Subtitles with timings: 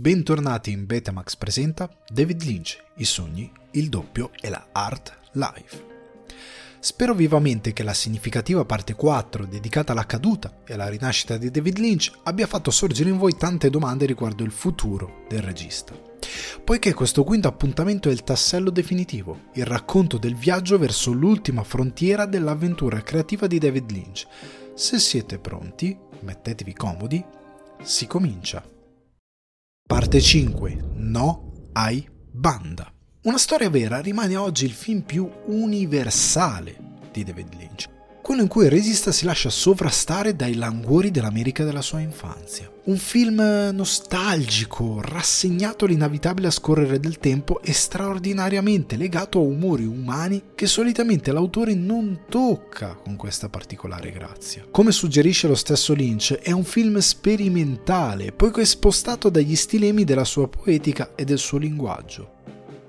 [0.00, 5.86] Bentornati in Betamax presenta David Lynch, i sogni, il doppio e la art live.
[6.78, 11.78] Spero vivamente che la significativa parte 4 dedicata alla caduta e alla rinascita di David
[11.78, 16.00] Lynch abbia fatto sorgere in voi tante domande riguardo il futuro del regista.
[16.62, 22.24] Poiché questo quinto appuntamento è il tassello definitivo, il racconto del viaggio verso l'ultima frontiera
[22.24, 24.28] dell'avventura creativa di David Lynch.
[24.74, 27.24] Se siete pronti, mettetevi comodi,
[27.82, 28.76] si comincia.
[29.88, 30.96] Parte 5.
[30.96, 32.92] No ai banda.
[33.22, 36.76] Una storia vera rimane oggi il film più universale
[37.10, 37.97] di David Lynch
[38.28, 42.70] quello in cui il regista si lascia sovrastare dai languori dell'America della sua infanzia.
[42.84, 43.40] Un film
[43.72, 51.72] nostalgico, rassegnato all'inevitabile scorrere del tempo e straordinariamente legato a umori umani che solitamente l'autore
[51.72, 54.66] non tocca con questa particolare grazia.
[54.70, 60.48] Come suggerisce lo stesso Lynch, è un film sperimentale, poiché spostato dagli stilemi della sua
[60.48, 62.36] poetica e del suo linguaggio.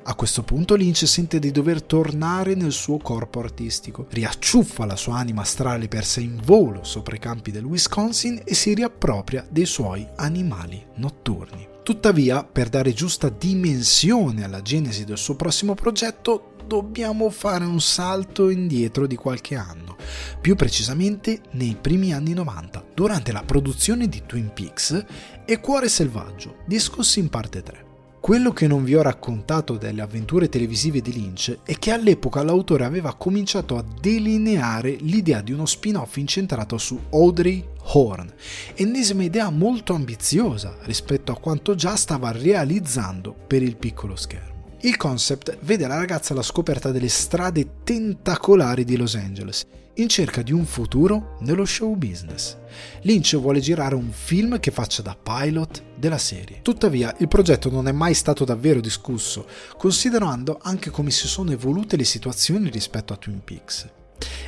[0.10, 5.18] A questo punto Lynch sente di dover tornare nel suo corpo artistico, riacciuffa la sua
[5.18, 10.08] anima astrale persa in volo sopra i campi del Wisconsin e si riappropria dei suoi
[10.16, 11.68] animali notturni.
[11.84, 18.50] Tuttavia, per dare giusta dimensione alla genesi del suo prossimo progetto, dobbiamo fare un salto
[18.50, 19.96] indietro di qualche anno,
[20.42, 25.06] più precisamente nei primi anni 90, durante la produzione di Twin Peaks
[25.46, 27.89] e Cuore Selvaggio, discussi in parte 3.
[28.20, 32.84] Quello che non vi ho raccontato delle avventure televisive di Lynch è che all'epoca l'autore
[32.84, 38.32] aveva cominciato a delineare l'idea di uno spin-off incentrato su Audrey Horn,
[38.76, 44.78] ennesima idea molto ambiziosa rispetto a quanto già stava realizzando per il piccolo schermo.
[44.82, 49.66] Il concept vede la ragazza alla scoperta delle strade tentacolari di Los Angeles,
[50.02, 52.58] in cerca di un futuro nello show business.
[53.02, 56.62] Lynch vuole girare un film che faccia da pilot della serie.
[56.62, 59.46] Tuttavia, il progetto non è mai stato davvero discusso,
[59.78, 63.90] considerando anche come si sono evolute le situazioni rispetto a Twin Peaks.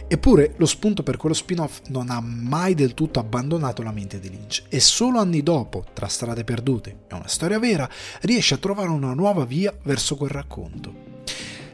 [0.07, 4.29] Eppure lo spunto per quello spin-off non ha mai del tutto abbandonato la mente di
[4.29, 7.89] Lynch e solo anni dopo, tra Strade Perdute e una storia vera,
[8.21, 11.10] riesce a trovare una nuova via verso quel racconto.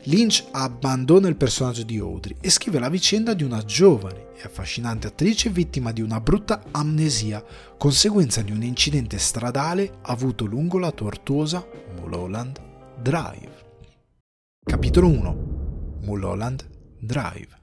[0.08, 5.08] Lynch abbandona il personaggio di Audrey e scrive la vicenda di una giovane e affascinante
[5.08, 7.44] attrice vittima di una brutta amnesia,
[7.78, 11.66] conseguenza di un incidente stradale avuto lungo la tortuosa
[12.00, 12.58] Mulholland
[13.02, 13.66] Drive.
[14.64, 16.66] Capitolo 1 Mulholland
[17.00, 17.56] Drive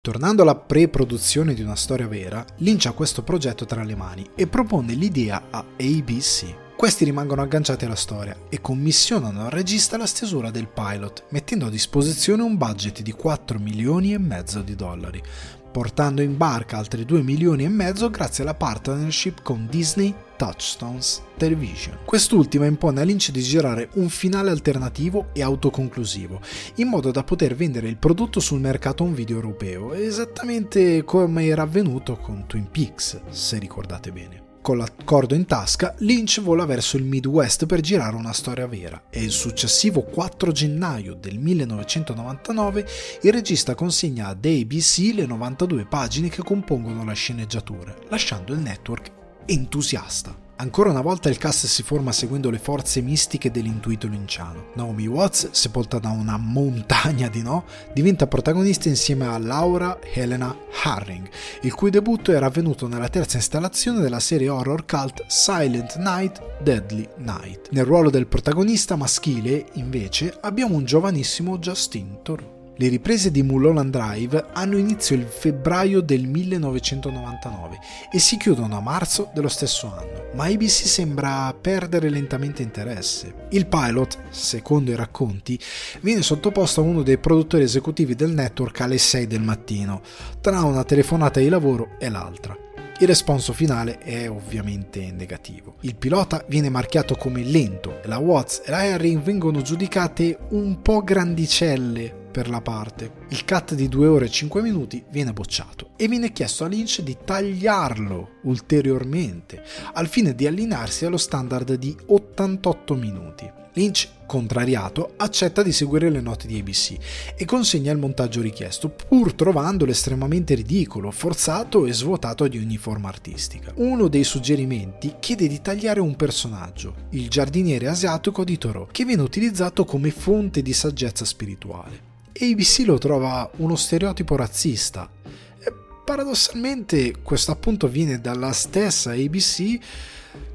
[0.00, 4.48] Tornando alla pre-produzione di una storia vera, Lynch ha questo progetto tra le mani e
[4.48, 6.69] propone l'idea a ABC.
[6.80, 11.70] Questi rimangono agganciati alla storia e commissionano al regista la stesura del pilot, mettendo a
[11.70, 15.22] disposizione un budget di 4 milioni e mezzo di dollari,
[15.70, 21.98] portando in barca altri 2 milioni e mezzo grazie alla partnership con Disney Touchstones Television.
[22.06, 26.40] Quest'ultima impone a Lynch di girare un finale alternativo e autoconclusivo,
[26.76, 31.60] in modo da poter vendere il prodotto sul mercato un video europeo, esattamente come era
[31.60, 34.48] avvenuto con Twin Peaks, se ricordate bene.
[34.62, 39.22] Con l'accordo in tasca, Lynch vola verso il Midwest per girare una storia vera e
[39.22, 42.86] il successivo 4 gennaio del 1999
[43.22, 49.10] il regista consegna ad ABC le 92 pagine che compongono la sceneggiatura, lasciando il network
[49.46, 50.49] entusiasta.
[50.60, 54.66] Ancora una volta il cast si forma seguendo le forze mistiche dell'intuito linciano.
[54.74, 61.26] Naomi Watts, sepolta da una montagna di no, diventa protagonista insieme a Laura Helena Harring,
[61.62, 67.08] il cui debutto era avvenuto nella terza installazione della serie horror cult Silent Night, Deadly
[67.16, 67.68] Night.
[67.70, 72.59] Nel ruolo del protagonista maschile, invece, abbiamo un giovanissimo Justin Thoreau.
[72.80, 77.78] Le riprese di Mulholland Drive hanno inizio il febbraio del 1999
[78.10, 83.48] e si chiudono a marzo dello stesso anno, ma ABC sembra perdere lentamente interesse.
[83.50, 85.60] Il pilot, secondo i racconti,
[86.00, 90.00] viene sottoposto a uno dei produttori esecutivi del network alle 6 del mattino,
[90.40, 92.56] tra una telefonata di lavoro e l'altra.
[92.98, 95.74] Il responso finale è ovviamente negativo.
[95.80, 100.80] Il pilota viene marchiato come lento e la Watts e la Herring vengono giudicate un
[100.80, 103.12] po' grandicelle per la parte.
[103.28, 107.02] Il cut di 2 ore e 5 minuti viene bocciato e viene chiesto a Lynch
[107.02, 109.62] di tagliarlo ulteriormente
[109.92, 113.58] al fine di allinearsi allo standard di 88 minuti.
[113.74, 116.96] Lynch, contrariato, accetta di seguire le note di ABC
[117.36, 123.08] e consegna il montaggio richiesto, pur trovandolo estremamente ridicolo, forzato e svuotato di ogni forma
[123.08, 123.72] artistica.
[123.76, 129.22] Uno dei suggerimenti chiede di tagliare un personaggio, il giardiniere asiatico di Thoreau, che viene
[129.22, 132.09] utilizzato come fonte di saggezza spirituale.
[132.40, 135.10] ABC lo trova uno stereotipo razzista.
[135.58, 135.72] E
[136.04, 139.78] paradossalmente questo appunto viene dalla stessa ABC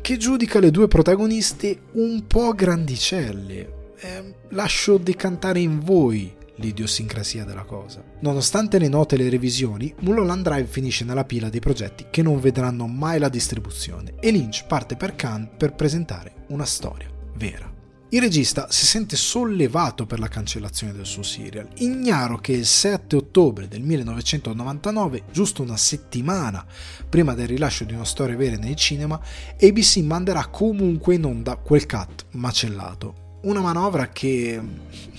[0.02, 3.94] che giudica le due protagoniste un po' grandicelle.
[3.98, 8.04] Eh, lascio decantare in voi l'idiosincrasia della cosa.
[8.20, 12.40] Nonostante le note e le revisioni, Mulholland Drive finisce nella pila dei progetti che non
[12.40, 17.75] vedranno mai la distribuzione e Lynch parte per Cannes per presentare una storia vera.
[18.16, 23.14] Il regista si sente sollevato per la cancellazione del suo serial, ignaro che il 7
[23.18, 26.66] ottobre del 1999, giusto una settimana
[27.10, 29.20] prima del rilascio di una storia vera nei cinema,
[29.62, 34.62] ABC manderà comunque in onda quel cut macellato, una manovra che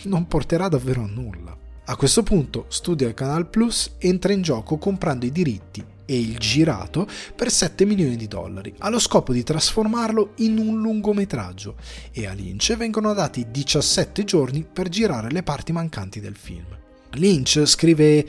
[0.04, 1.54] non porterà davvero a nulla.
[1.84, 7.06] A questo punto Studio Canal Plus entra in gioco comprando i diritti e il girato
[7.34, 11.74] per 7 milioni di dollari, allo scopo di trasformarlo in un lungometraggio
[12.12, 16.66] e a Lynch vengono dati 17 giorni per girare le parti mancanti del film.
[17.12, 18.26] Lynch scrive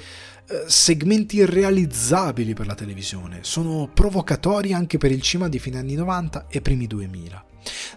[0.50, 5.96] eh, segmenti irrealizzabili per la televisione, sono provocatori anche per il cinema di fine anni
[5.96, 7.46] 90 e primi 2000.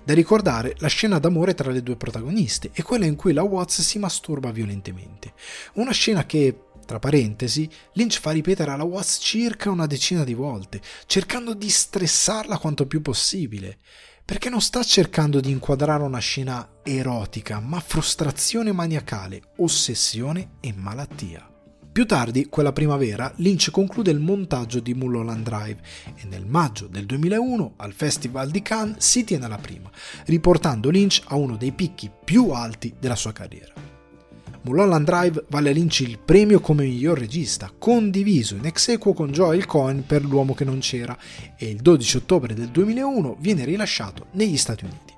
[0.02, 3.82] Da ricordare la scena d'amore tra le due protagoniste e quella in cui la Watts
[3.82, 5.32] si masturba violentemente.
[5.74, 10.80] Una scena che, tra parentesi, Lynch fa ripetere alla Watts circa una decina di volte,
[11.06, 13.78] cercando di stressarla quanto più possibile.
[14.24, 21.48] Perché non sta cercando di inquadrare una scena erotica, ma frustrazione maniacale, ossessione e malattia.
[21.92, 25.80] Più tardi, quella primavera, Lynch conclude il montaggio di Mulholland Drive
[26.16, 29.88] e nel maggio del 2001 al Festival di Cannes si tiene la prima,
[30.26, 33.99] riportando Lynch a uno dei picchi più alti della sua carriera.
[34.62, 39.30] Mulholland Drive vale a Lynch il premio come miglior regista, condiviso in ex equo con
[39.30, 41.16] Joel Cohen per L'uomo che non c'era,
[41.56, 45.14] e il 12 ottobre del 2001 viene rilasciato negli Stati Uniti.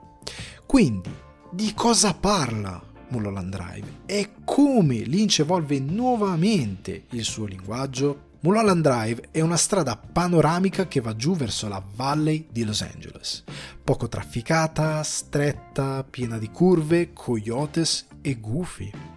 [0.65, 1.11] Quindi,
[1.51, 8.31] di cosa parla Mulholland Drive e come Lynch evolve nuovamente il suo linguaggio.
[8.41, 13.45] Mulholland Drive è una strada panoramica che va giù verso la Valley di Los Angeles,
[13.83, 19.12] poco trafficata, stretta, piena di curve, coyotes e gufi.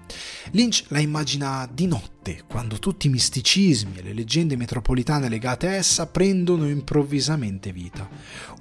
[0.51, 5.73] Lynch la immagina di notte, quando tutti i misticismi e le leggende metropolitane legate a
[5.73, 8.07] essa prendono improvvisamente vita.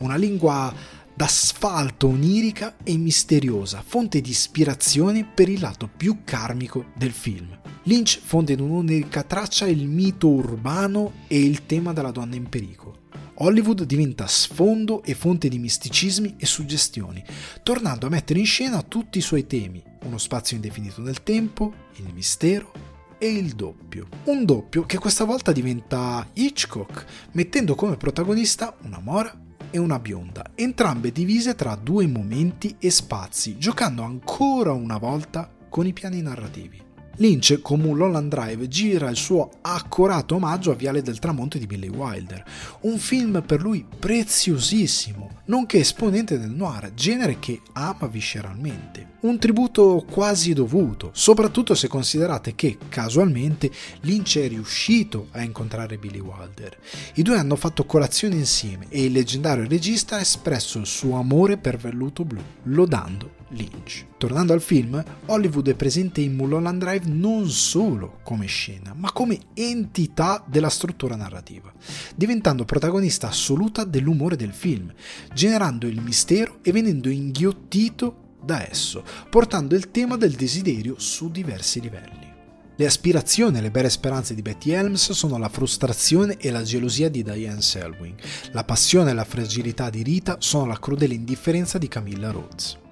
[0.00, 0.72] Una lingua
[1.14, 7.56] d'asfalto onirica e misteriosa, fonte di ispirazione per il lato più karmico del film.
[7.84, 13.03] Lynch fonde in un'unica traccia il mito urbano e il tema della donna in pericolo.
[13.36, 17.24] Hollywood diventa sfondo e fonte di misticismi e suggestioni,
[17.62, 22.12] tornando a mettere in scena tutti i suoi temi, uno spazio indefinito nel tempo, il
[22.12, 22.72] mistero
[23.18, 24.08] e il doppio.
[24.24, 29.36] Un doppio che questa volta diventa Hitchcock, mettendo come protagonista una mora
[29.70, 35.86] e una bionda, entrambe divise tra due momenti e spazi, giocando ancora una volta con
[35.86, 36.83] i piani narrativi.
[37.16, 41.88] Lynch con Mulholland Drive gira il suo accorato omaggio a Viale del Tramonto di Billy
[41.88, 42.44] Wilder,
[42.80, 49.12] un film per lui preziosissimo, nonché esponente del noir, genere che ama visceralmente.
[49.20, 53.70] Un tributo quasi dovuto, soprattutto se considerate che, casualmente,
[54.00, 56.76] Lynch è riuscito a incontrare Billy Wilder.
[57.14, 61.56] I due hanno fatto colazione insieme e il leggendario regista ha espresso il suo amore
[61.58, 64.06] per Velluto Blu, lodando Lynch.
[64.18, 69.38] Tornando al film, Hollywood è presente in Mulholland Drive non solo come scena, ma come
[69.54, 71.72] entità della struttura narrativa,
[72.14, 74.92] diventando protagonista assoluta dell'umore del film,
[75.32, 81.80] generando il mistero e venendo inghiottito da esso, portando il tema del desiderio su diversi
[81.80, 82.32] livelli.
[82.76, 87.08] Le aspirazioni e le belle speranze di Betty Helms sono la frustrazione e la gelosia
[87.08, 88.16] di Diane Selwyn.
[88.50, 92.82] La passione e la fragilità di Rita sono la crudele indifferenza di Camilla Rhodes.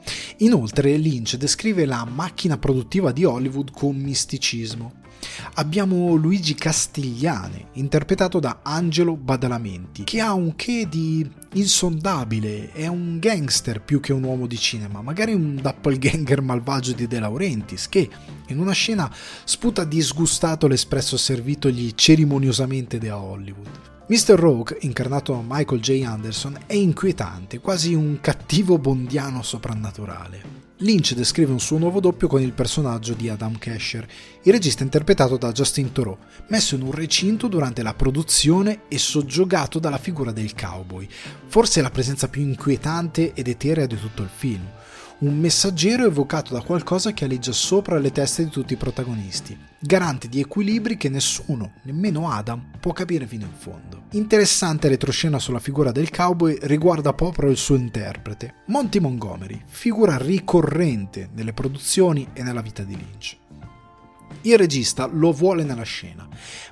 [0.42, 4.94] Inoltre Lynch descrive la macchina produttiva di Hollywood con misticismo.
[5.54, 13.18] Abbiamo Luigi Castigliane, interpretato da Angelo Badalamenti, che ha un che di insondabile, è un
[13.18, 18.08] gangster più che un uomo di cinema, magari un doppelganger malvagio di De Laurentiis, che
[18.46, 19.10] in una scena
[19.44, 23.90] sputa disgustato l'espresso servitogli cerimoniosamente da Hollywood.
[24.08, 24.34] Mr.
[24.34, 26.02] Rogue, incarnato da Michael J.
[26.04, 30.71] Anderson, è inquietante, quasi un cattivo bondiano soprannaturale.
[30.82, 34.04] Lynch descrive un suo nuovo doppio con il personaggio di Adam Casher,
[34.42, 39.78] il regista interpretato da Justin Thoreau, messo in un recinto durante la produzione e soggiogato
[39.78, 41.08] dalla figura del cowboy,
[41.46, 44.68] forse la presenza più inquietante ed eterea di tutto il film.
[45.18, 50.28] Un messaggero evocato da qualcosa che aleggia sopra le teste di tutti i protagonisti, garante
[50.28, 54.04] di equilibri che nessuno, nemmeno Adam, può capire fino in fondo.
[54.12, 61.30] Interessante retroscena sulla figura del cowboy riguarda proprio il suo interprete, Monty Montgomery, figura ricorrente
[61.34, 63.36] nelle produzioni e nella vita di Lynch.
[64.42, 66.26] Il regista lo vuole nella scena,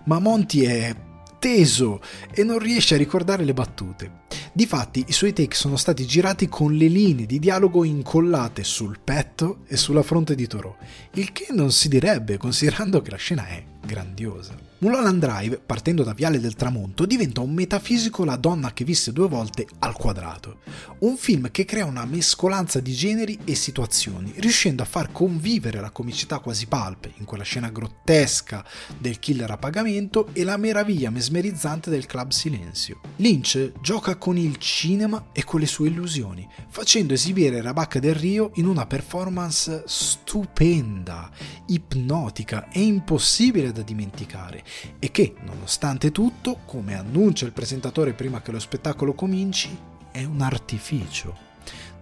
[0.05, 0.95] ma Monty è
[1.41, 2.01] teso
[2.33, 4.19] e non riesce a ricordare le battute.
[4.53, 9.65] Difatti i suoi take sono stati girati con le linee di dialogo incollate sul petto
[9.67, 10.77] e sulla fronte di Toro,
[11.15, 14.70] il che non si direbbe considerando che la scena è grandiosa.
[14.83, 19.29] Mulholland Drive, partendo da Viale del Tramonto, diventa un metafisico La donna che visse due
[19.29, 20.61] volte al quadrato.
[21.01, 25.91] Un film che crea una mescolanza di generi e situazioni, riuscendo a far convivere la
[25.91, 28.65] comicità quasi palpe in quella scena grottesca
[28.97, 33.01] del killer a pagamento e la meraviglia mesmerizzante del club silenzio.
[33.17, 38.53] Lynch gioca con il cinema e con le sue illusioni, facendo esibire Rabacca del Rio
[38.55, 41.31] in una performance stupenda,
[41.67, 44.69] ipnotica e impossibile da dimenticare
[44.99, 49.77] e che, nonostante tutto, come annuncia il presentatore prima che lo spettacolo cominci,
[50.11, 51.37] è un artificio.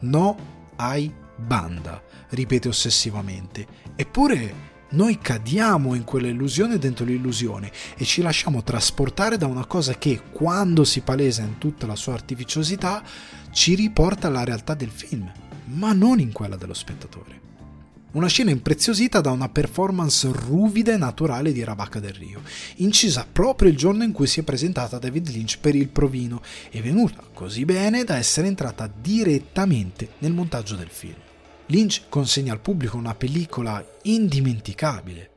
[0.00, 0.36] No
[0.76, 3.66] hai banda, ripete ossessivamente.
[3.96, 9.94] Eppure noi cadiamo in quella illusione dentro l'illusione e ci lasciamo trasportare da una cosa
[9.98, 13.02] che, quando si palesa in tutta la sua artificiosità,
[13.50, 15.30] ci riporta alla realtà del film,
[15.64, 17.47] ma non in quella dello spettatore.
[18.10, 22.40] Una scena impreziosita da una performance ruvida e naturale di Rabacca del Rio,
[22.76, 26.80] incisa proprio il giorno in cui si è presentata David Lynch per il provino e
[26.80, 31.16] venuta così bene da essere entrata direttamente nel montaggio del film.
[31.66, 35.30] Lynch consegna al pubblico una pellicola indimenticabile,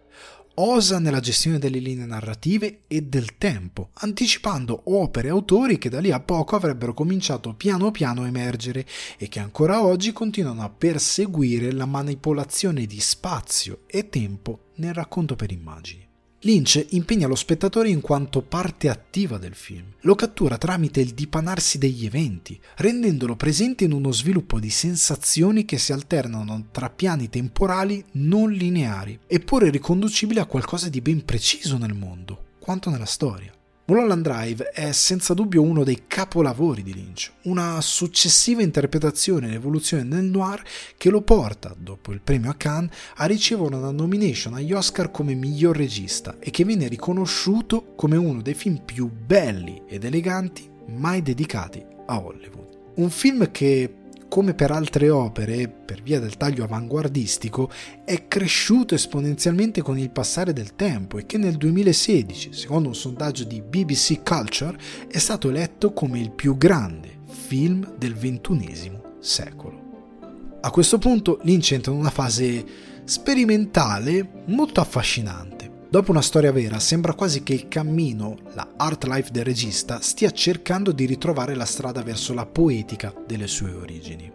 [0.61, 5.99] osa nella gestione delle linee narrative e del tempo, anticipando opere e autori che da
[5.99, 8.85] lì a poco avrebbero cominciato piano piano a emergere
[9.17, 15.35] e che ancora oggi continuano a perseguire la manipolazione di spazio e tempo nel racconto
[15.35, 16.00] per immagini.
[16.43, 21.77] Lynch impegna lo spettatore in quanto parte attiva del film, lo cattura tramite il dipanarsi
[21.77, 28.03] degli eventi, rendendolo presente in uno sviluppo di sensazioni che si alternano tra piani temporali
[28.13, 33.53] non lineari, eppure riconducibili a qualcosa di ben preciso nel mondo, quanto nella storia.
[33.85, 40.03] Mulholland Drive è senza dubbio uno dei capolavori di Lynch, una successiva interpretazione e evoluzione
[40.03, 40.61] nel noir
[40.97, 45.33] che lo porta, dopo il premio a Cannes, a ricevere una nomination agli Oscar come
[45.33, 51.21] miglior regista e che viene riconosciuto come uno dei film più belli ed eleganti mai
[51.21, 52.79] dedicati a Hollywood.
[52.95, 54.00] Un film che
[54.31, 57.69] come per altre opere, per via del taglio avanguardistico,
[58.05, 63.43] è cresciuto esponenzialmente con il passare del tempo e che nel 2016, secondo un sondaggio
[63.43, 70.59] di BBC Culture, è stato eletto come il più grande film del XXI secolo.
[70.61, 72.63] A questo punto Lynch entra in una fase
[73.03, 79.29] sperimentale molto affascinante Dopo una storia vera, sembra quasi che il cammino, la art life
[79.29, 84.31] del regista, stia cercando di ritrovare la strada verso la poetica delle sue origini.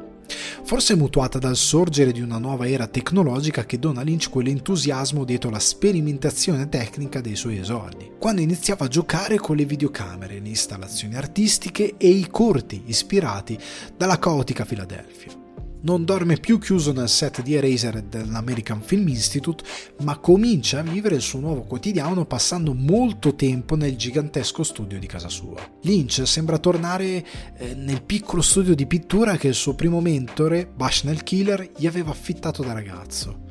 [0.65, 5.49] Forse mutuata dal sorgere di una nuova era tecnologica che dona a Lynch quell'entusiasmo dietro
[5.49, 11.17] la sperimentazione tecnica dei suoi esordi, quando iniziava a giocare con le videocamere, le installazioni
[11.17, 13.59] artistiche e i corti ispirati
[13.97, 15.45] dalla caotica Filadelfia
[15.83, 19.65] non dorme più chiuso nel set di Eraser dell'American Film Institute,
[20.03, 25.07] ma comincia a vivere il suo nuovo quotidiano passando molto tempo nel gigantesco studio di
[25.07, 25.57] casa sua.
[25.83, 27.25] Lynch sembra tornare
[27.57, 32.11] eh, nel piccolo studio di pittura che il suo primo mentore, Bushnell Killer, gli aveva
[32.11, 33.45] affittato da ragazzo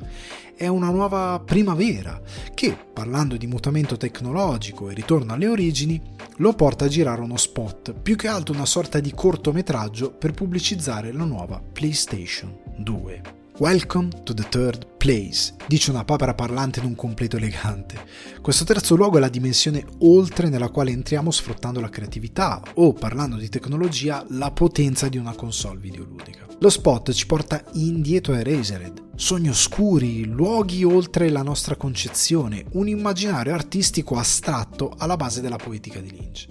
[0.56, 2.20] è una nuova primavera
[2.54, 6.00] che, parlando di mutamento tecnologico e ritorno alle origini,
[6.36, 11.12] lo porta a girare uno spot, più che altro una sorta di cortometraggio per pubblicizzare
[11.12, 13.44] la nuova PlayStation 2.
[13.58, 17.98] Welcome to the third place, dice una papera parlante in un completo elegante.
[18.40, 23.36] Questo terzo luogo è la dimensione oltre nella quale entriamo sfruttando la creatività o, parlando
[23.36, 26.45] di tecnologia, la potenza di una console videoludica.
[26.60, 32.88] Lo spot ci porta indietro a Eraserhead, sogni oscuri, luoghi oltre la nostra concezione, un
[32.88, 36.46] immaginario artistico astratto alla base della poetica di Lynch.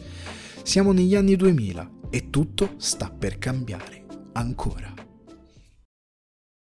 [0.62, 4.94] Siamo negli anni 2000 e tutto sta per cambiare ancora.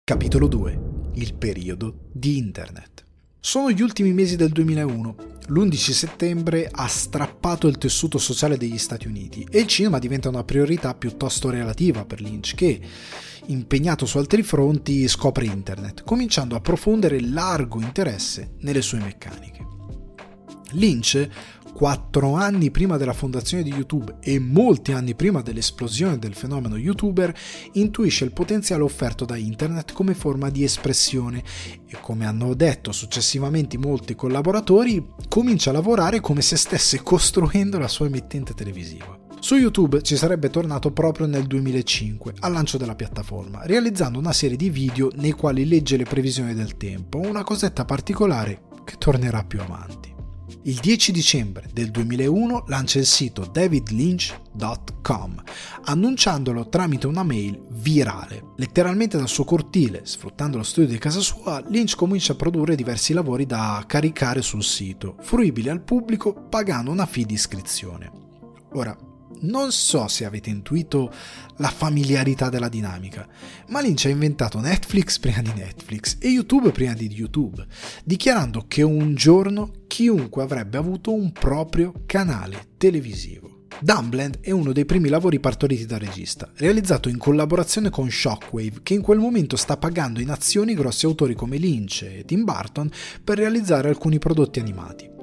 [0.02, 0.80] Capitolo 2.
[1.16, 3.05] Il periodo di Internet.
[3.46, 5.16] Sono gli ultimi mesi del 2001.
[5.46, 10.42] L'11 settembre ha strappato il tessuto sociale degli Stati Uniti e il cinema diventa una
[10.42, 12.80] priorità piuttosto relativa per Lynch che,
[13.46, 19.64] impegnato su altri fronti, scopre Internet, cominciando a profondere largo interesse nelle sue meccaniche.
[20.72, 21.28] Lynch
[21.76, 27.34] quattro anni prima della fondazione di YouTube e molti anni prima dell'esplosione del fenomeno YouTuber,
[27.72, 31.42] intuisce il potenziale offerto da Internet come forma di espressione
[31.86, 37.88] e, come hanno detto successivamente molti collaboratori, comincia a lavorare come se stesse costruendo la
[37.88, 39.14] sua emittente televisiva.
[39.38, 44.56] Su YouTube ci sarebbe tornato proprio nel 2005, al lancio della piattaforma, realizzando una serie
[44.56, 49.60] di video nei quali legge le previsioni del tempo, una cosetta particolare che tornerà più
[49.60, 50.05] avanti.
[50.66, 55.42] Il 10 dicembre del 2001 lancia il sito davidlynch.com,
[55.84, 58.54] annunciandolo tramite una mail virale.
[58.56, 63.12] Letteralmente dal suo cortile, sfruttando lo studio di casa sua, Lynch comincia a produrre diversi
[63.12, 68.10] lavori da caricare sul sito, fruibili al pubblico pagando una fee di iscrizione.
[68.72, 68.98] Ora,
[69.46, 71.12] non so se avete intuito
[71.56, 73.26] la familiarità della dinamica,
[73.68, 77.64] ma Lynch ha inventato Netflix prima di Netflix e YouTube prima di YouTube,
[78.04, 83.54] dichiarando che un giorno chiunque avrebbe avuto un proprio canale televisivo.
[83.78, 88.94] Dumbland è uno dei primi lavori partoriti da regista, realizzato in collaborazione con Shockwave, che
[88.94, 92.90] in quel momento sta pagando in azioni grossi autori come Lynch e Tim Burton
[93.22, 95.15] per realizzare alcuni prodotti animati.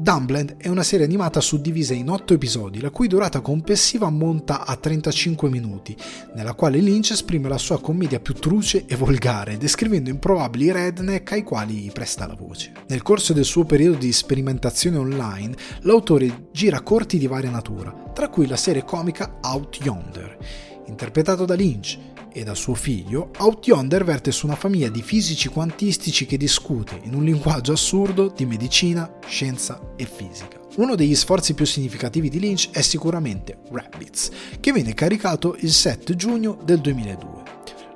[0.00, 4.74] Dumbland è una serie animata suddivisa in 8 episodi, la cui durata complessiva ammonta a
[4.74, 5.94] 35 minuti,
[6.34, 11.42] nella quale Lynch esprime la sua commedia più truce e volgare, descrivendo improbabili redneck ai
[11.42, 12.72] quali presta la voce.
[12.88, 18.30] Nel corso del suo periodo di sperimentazione online, l'autore gira corti di varia natura, tra
[18.30, 20.38] cui la serie comica Out Yonder,
[20.86, 21.98] interpretato da Lynch,
[22.32, 27.00] e da suo figlio, Out Yonder verte su una famiglia di fisici quantistici che discute,
[27.04, 30.58] in un linguaggio assurdo, di medicina, scienza e fisica.
[30.76, 36.14] Uno degli sforzi più significativi di Lynch è sicuramente Rabbits, che venne caricato il 7
[36.16, 37.42] giugno del 2002.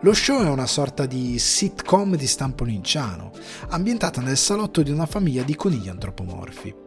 [0.00, 3.32] Lo show è una sorta di sitcom di stampo linciano,
[3.68, 6.83] ambientata nel salotto di una famiglia di conigli antropomorfi.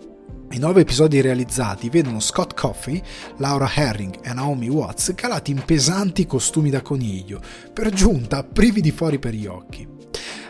[0.50, 3.02] I nove episodi realizzati vedono Scott Coffey,
[3.38, 7.42] Laura Herring e Naomi Watts calati in pesanti costumi da coniglio,
[7.74, 9.86] per giunta privi di fuori per gli occhi.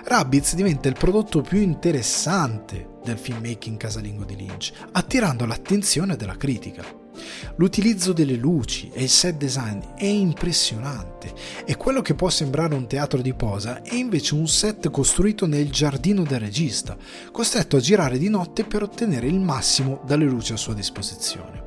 [0.03, 6.83] Rabbids diventa il prodotto più interessante del filmmaking casalingo di Lynch, attirando l'attenzione della critica.
[7.55, 11.33] L'utilizzo delle luci e il set design è impressionante
[11.65, 15.69] e quello che può sembrare un teatro di posa è invece un set costruito nel
[15.69, 16.97] giardino del regista,
[17.31, 21.65] costretto a girare di notte per ottenere il massimo dalle luci a sua disposizione.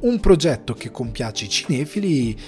[0.00, 2.38] Un progetto che compiace i cinefili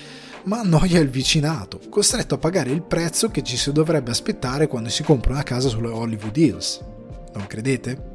[0.44, 4.90] ma annoia il vicinato, costretto a pagare il prezzo che ci si dovrebbe aspettare quando
[4.90, 6.84] si compra una casa sulle Hollywood Hills.
[7.32, 8.13] Non credete?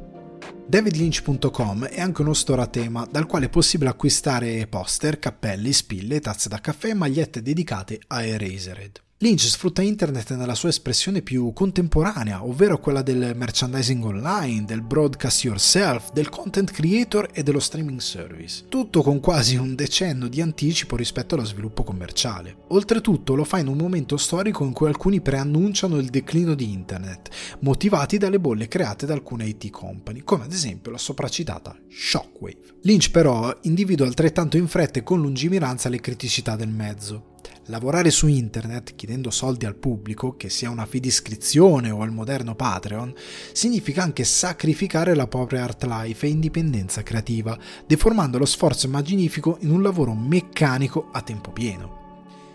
[0.70, 6.20] davidlynch.com è anche uno store a tema dal quale è possibile acquistare poster, cappelli, spille,
[6.20, 9.02] tazze da caffè e magliette dedicate a Erasered.
[9.22, 15.44] Lynch sfrutta internet nella sua espressione più contemporanea, ovvero quella del merchandising online, del broadcast
[15.44, 18.64] yourself, del content creator e dello streaming service.
[18.70, 22.62] Tutto con quasi un decennio di anticipo rispetto allo sviluppo commerciale.
[22.68, 27.28] Oltretutto lo fa in un momento storico in cui alcuni preannunciano il declino di internet,
[27.58, 32.78] motivati dalle bolle create da alcune IT company, come ad esempio la sopracitata Shockwave.
[32.84, 37.29] Lynch però individua altrettanto in fretta e con lungimiranza le criticità del mezzo.
[37.70, 42.10] Lavorare su internet chiedendo soldi al pubblico, che sia una fee di iscrizione o il
[42.10, 43.14] moderno Patreon,
[43.52, 47.56] significa anche sacrificare la propria art life e indipendenza creativa,
[47.86, 51.98] deformando lo sforzo immaginifico in un lavoro meccanico a tempo pieno.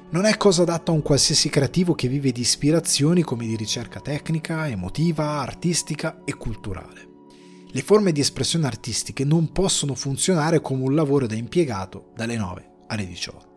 [0.09, 4.01] Non è cosa adatta a un qualsiasi creativo che vive di ispirazioni come di ricerca
[4.01, 7.07] tecnica, emotiva, artistica e culturale.
[7.67, 12.69] Le forme di espressione artistiche non possono funzionare come un lavoro da impiegato dalle 9
[12.87, 13.54] alle 18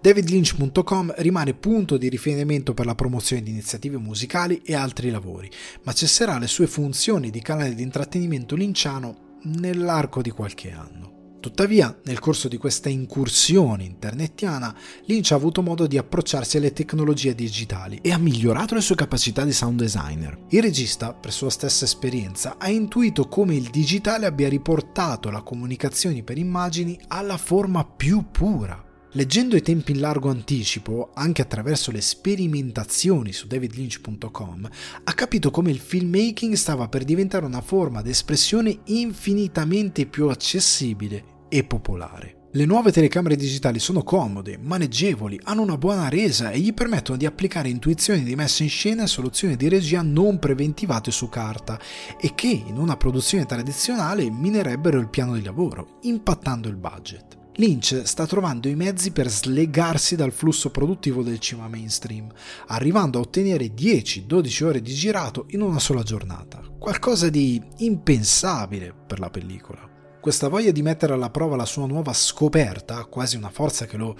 [0.00, 5.50] davidlynch.com rimane punto di riferimento per la promozione di iniziative musicali e altri lavori,
[5.82, 11.18] ma cesserà le sue funzioni di canale di intrattenimento linciano nell'arco di qualche anno.
[11.40, 17.34] Tuttavia, nel corso di questa incursione internetiana, Lynch ha avuto modo di approcciarsi alle tecnologie
[17.34, 20.38] digitali e ha migliorato le sue capacità di sound designer.
[20.50, 26.22] Il regista, per sua stessa esperienza, ha intuito come il digitale abbia riportato la comunicazione
[26.22, 32.00] per immagini alla forma più pura Leggendo i tempi in largo anticipo, anche attraverso le
[32.00, 34.68] sperimentazioni su davidlynch.com,
[35.02, 41.64] ha capito come il filmmaking stava per diventare una forma d'espressione infinitamente più accessibile e
[41.64, 42.36] popolare.
[42.52, 47.26] Le nuove telecamere digitali sono comode, maneggevoli, hanno una buona resa e gli permettono di
[47.26, 51.80] applicare intuizioni di messa in scena e soluzioni di regia non preventivate su carta
[52.20, 57.39] e che in una produzione tradizionale minerebbero il piano di lavoro, impattando il budget.
[57.54, 62.28] Lynch sta trovando i mezzi per slegarsi dal flusso produttivo del cinema mainstream,
[62.68, 69.18] arrivando a ottenere 10-12 ore di girato in una sola giornata, qualcosa di impensabile per
[69.18, 69.88] la pellicola.
[70.20, 74.16] Questa voglia di mettere alla prova la sua nuova scoperta, quasi una forza che lo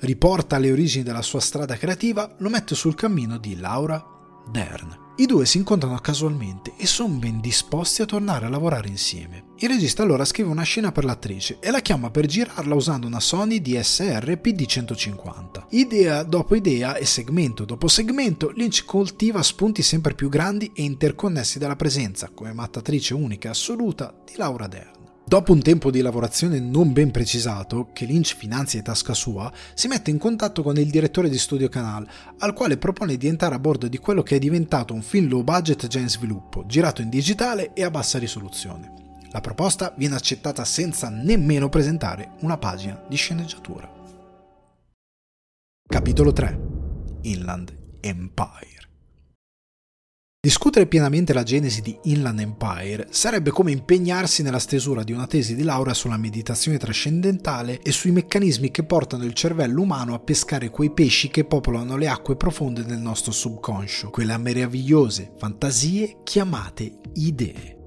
[0.00, 4.04] riporta alle origini della sua strada creativa, lo mette sul cammino di Laura
[4.50, 5.11] Dern.
[5.14, 9.44] I due si incontrano casualmente e sono ben disposti a tornare a lavorare insieme.
[9.58, 13.20] Il regista allora scrive una scena per l'attrice e la chiama per girarla usando una
[13.20, 15.66] Sony DSR PD150.
[15.70, 21.58] Idea dopo idea e segmento dopo segmento, Lynch coltiva spunti sempre più grandi e interconnessi
[21.58, 25.01] dalla presenza, come mattatrice unica e assoluta, di Laura Dern.
[25.24, 29.88] Dopo un tempo di lavorazione non ben precisato, che Lynch finanzia in tasca sua, si
[29.88, 32.06] mette in contatto con il direttore di Studio Canal,
[32.38, 35.42] al quale propone di entrare a bordo di quello che è diventato un film low
[35.42, 38.92] budget già in sviluppo, girato in digitale e a bassa risoluzione.
[39.30, 43.90] La proposta viene accettata senza nemmeno presentare una pagina di sceneggiatura.
[45.86, 46.60] Capitolo 3
[47.22, 48.81] Inland Empire
[50.44, 55.54] Discutere pienamente la genesi di Inland Empire sarebbe come impegnarsi nella stesura di una tesi
[55.54, 60.70] di laurea sulla meditazione trascendentale e sui meccanismi che portano il cervello umano a pescare
[60.70, 67.81] quei pesci che popolano le acque profonde del nostro subconscio, quelle meravigliose fantasie chiamate idee.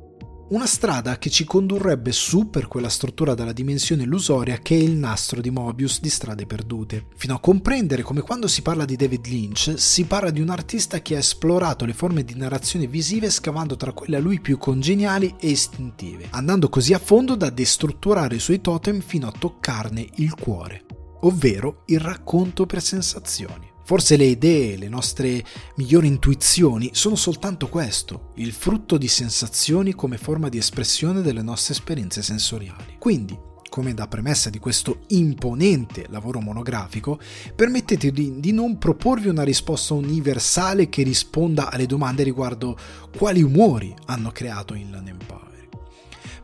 [0.56, 4.94] Una strada che ci condurrebbe su per quella struttura dalla dimensione illusoria che è il
[4.94, 9.26] nastro di Mobius di strade perdute, fino a comprendere come quando si parla di David
[9.26, 13.76] Lynch si parla di un artista che ha esplorato le forme di narrazione visive scavando
[13.76, 18.40] tra quelle a lui più congeniali e istintive, andando così a fondo da destrutturare i
[18.40, 20.86] suoi totem fino a toccarne il cuore,
[21.24, 23.65] ovvero il racconto per sensazioni.
[23.86, 25.46] Forse le idee, le nostre
[25.76, 31.76] migliori intuizioni sono soltanto questo, il frutto di sensazioni come forma di espressione delle nostre
[31.76, 32.96] esperienze sensoriali.
[32.98, 33.38] Quindi,
[33.70, 37.20] come da premessa di questo imponente lavoro monografico,
[37.56, 42.76] permettete di, di, non proporvi una risposta universale che risponda alle domande riguardo
[43.16, 45.45] quali umori hanno creato Inland Empire.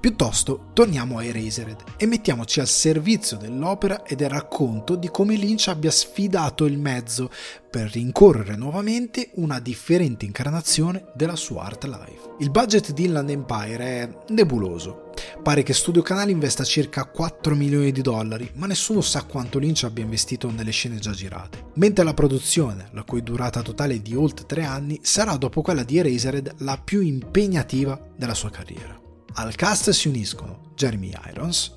[0.01, 5.67] Piuttosto torniamo a Erasered e mettiamoci al servizio dell'opera e del racconto di come Lynch
[5.67, 7.29] abbia sfidato il mezzo
[7.69, 12.33] per rincorrere nuovamente una differente incarnazione della sua art life.
[12.39, 15.11] Il budget di Inland Empire è nebuloso.
[15.43, 19.83] Pare che Studio Canale investa circa 4 milioni di dollari, ma nessuno sa quanto Lynch
[19.83, 21.65] abbia investito nelle scene già girate.
[21.75, 25.83] Mentre la produzione, la cui durata totale è di oltre 3 anni, sarà dopo quella
[25.83, 29.00] di Erasered la più impegnativa della sua carriera.
[29.33, 31.71] Al cast si uniscono Jeremy Irons,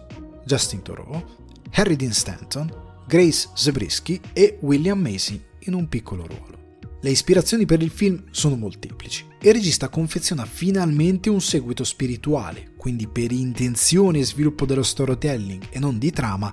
[0.44, 1.24] Justin Thoreau,
[1.72, 2.72] Harry Dean Stanton,
[3.06, 6.78] Grace Zabriskie e William Macy in un piccolo ruolo.
[7.00, 12.72] Le ispirazioni per il film sono molteplici e il regista confeziona finalmente un seguito spirituale,
[12.76, 16.52] quindi per intenzione e sviluppo dello storytelling e non di trama,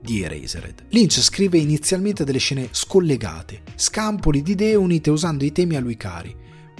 [0.00, 0.86] di Erasered.
[0.88, 5.96] Lynch scrive inizialmente delle scene scollegate, scampoli di idee unite usando i temi a lui
[5.96, 6.34] cari.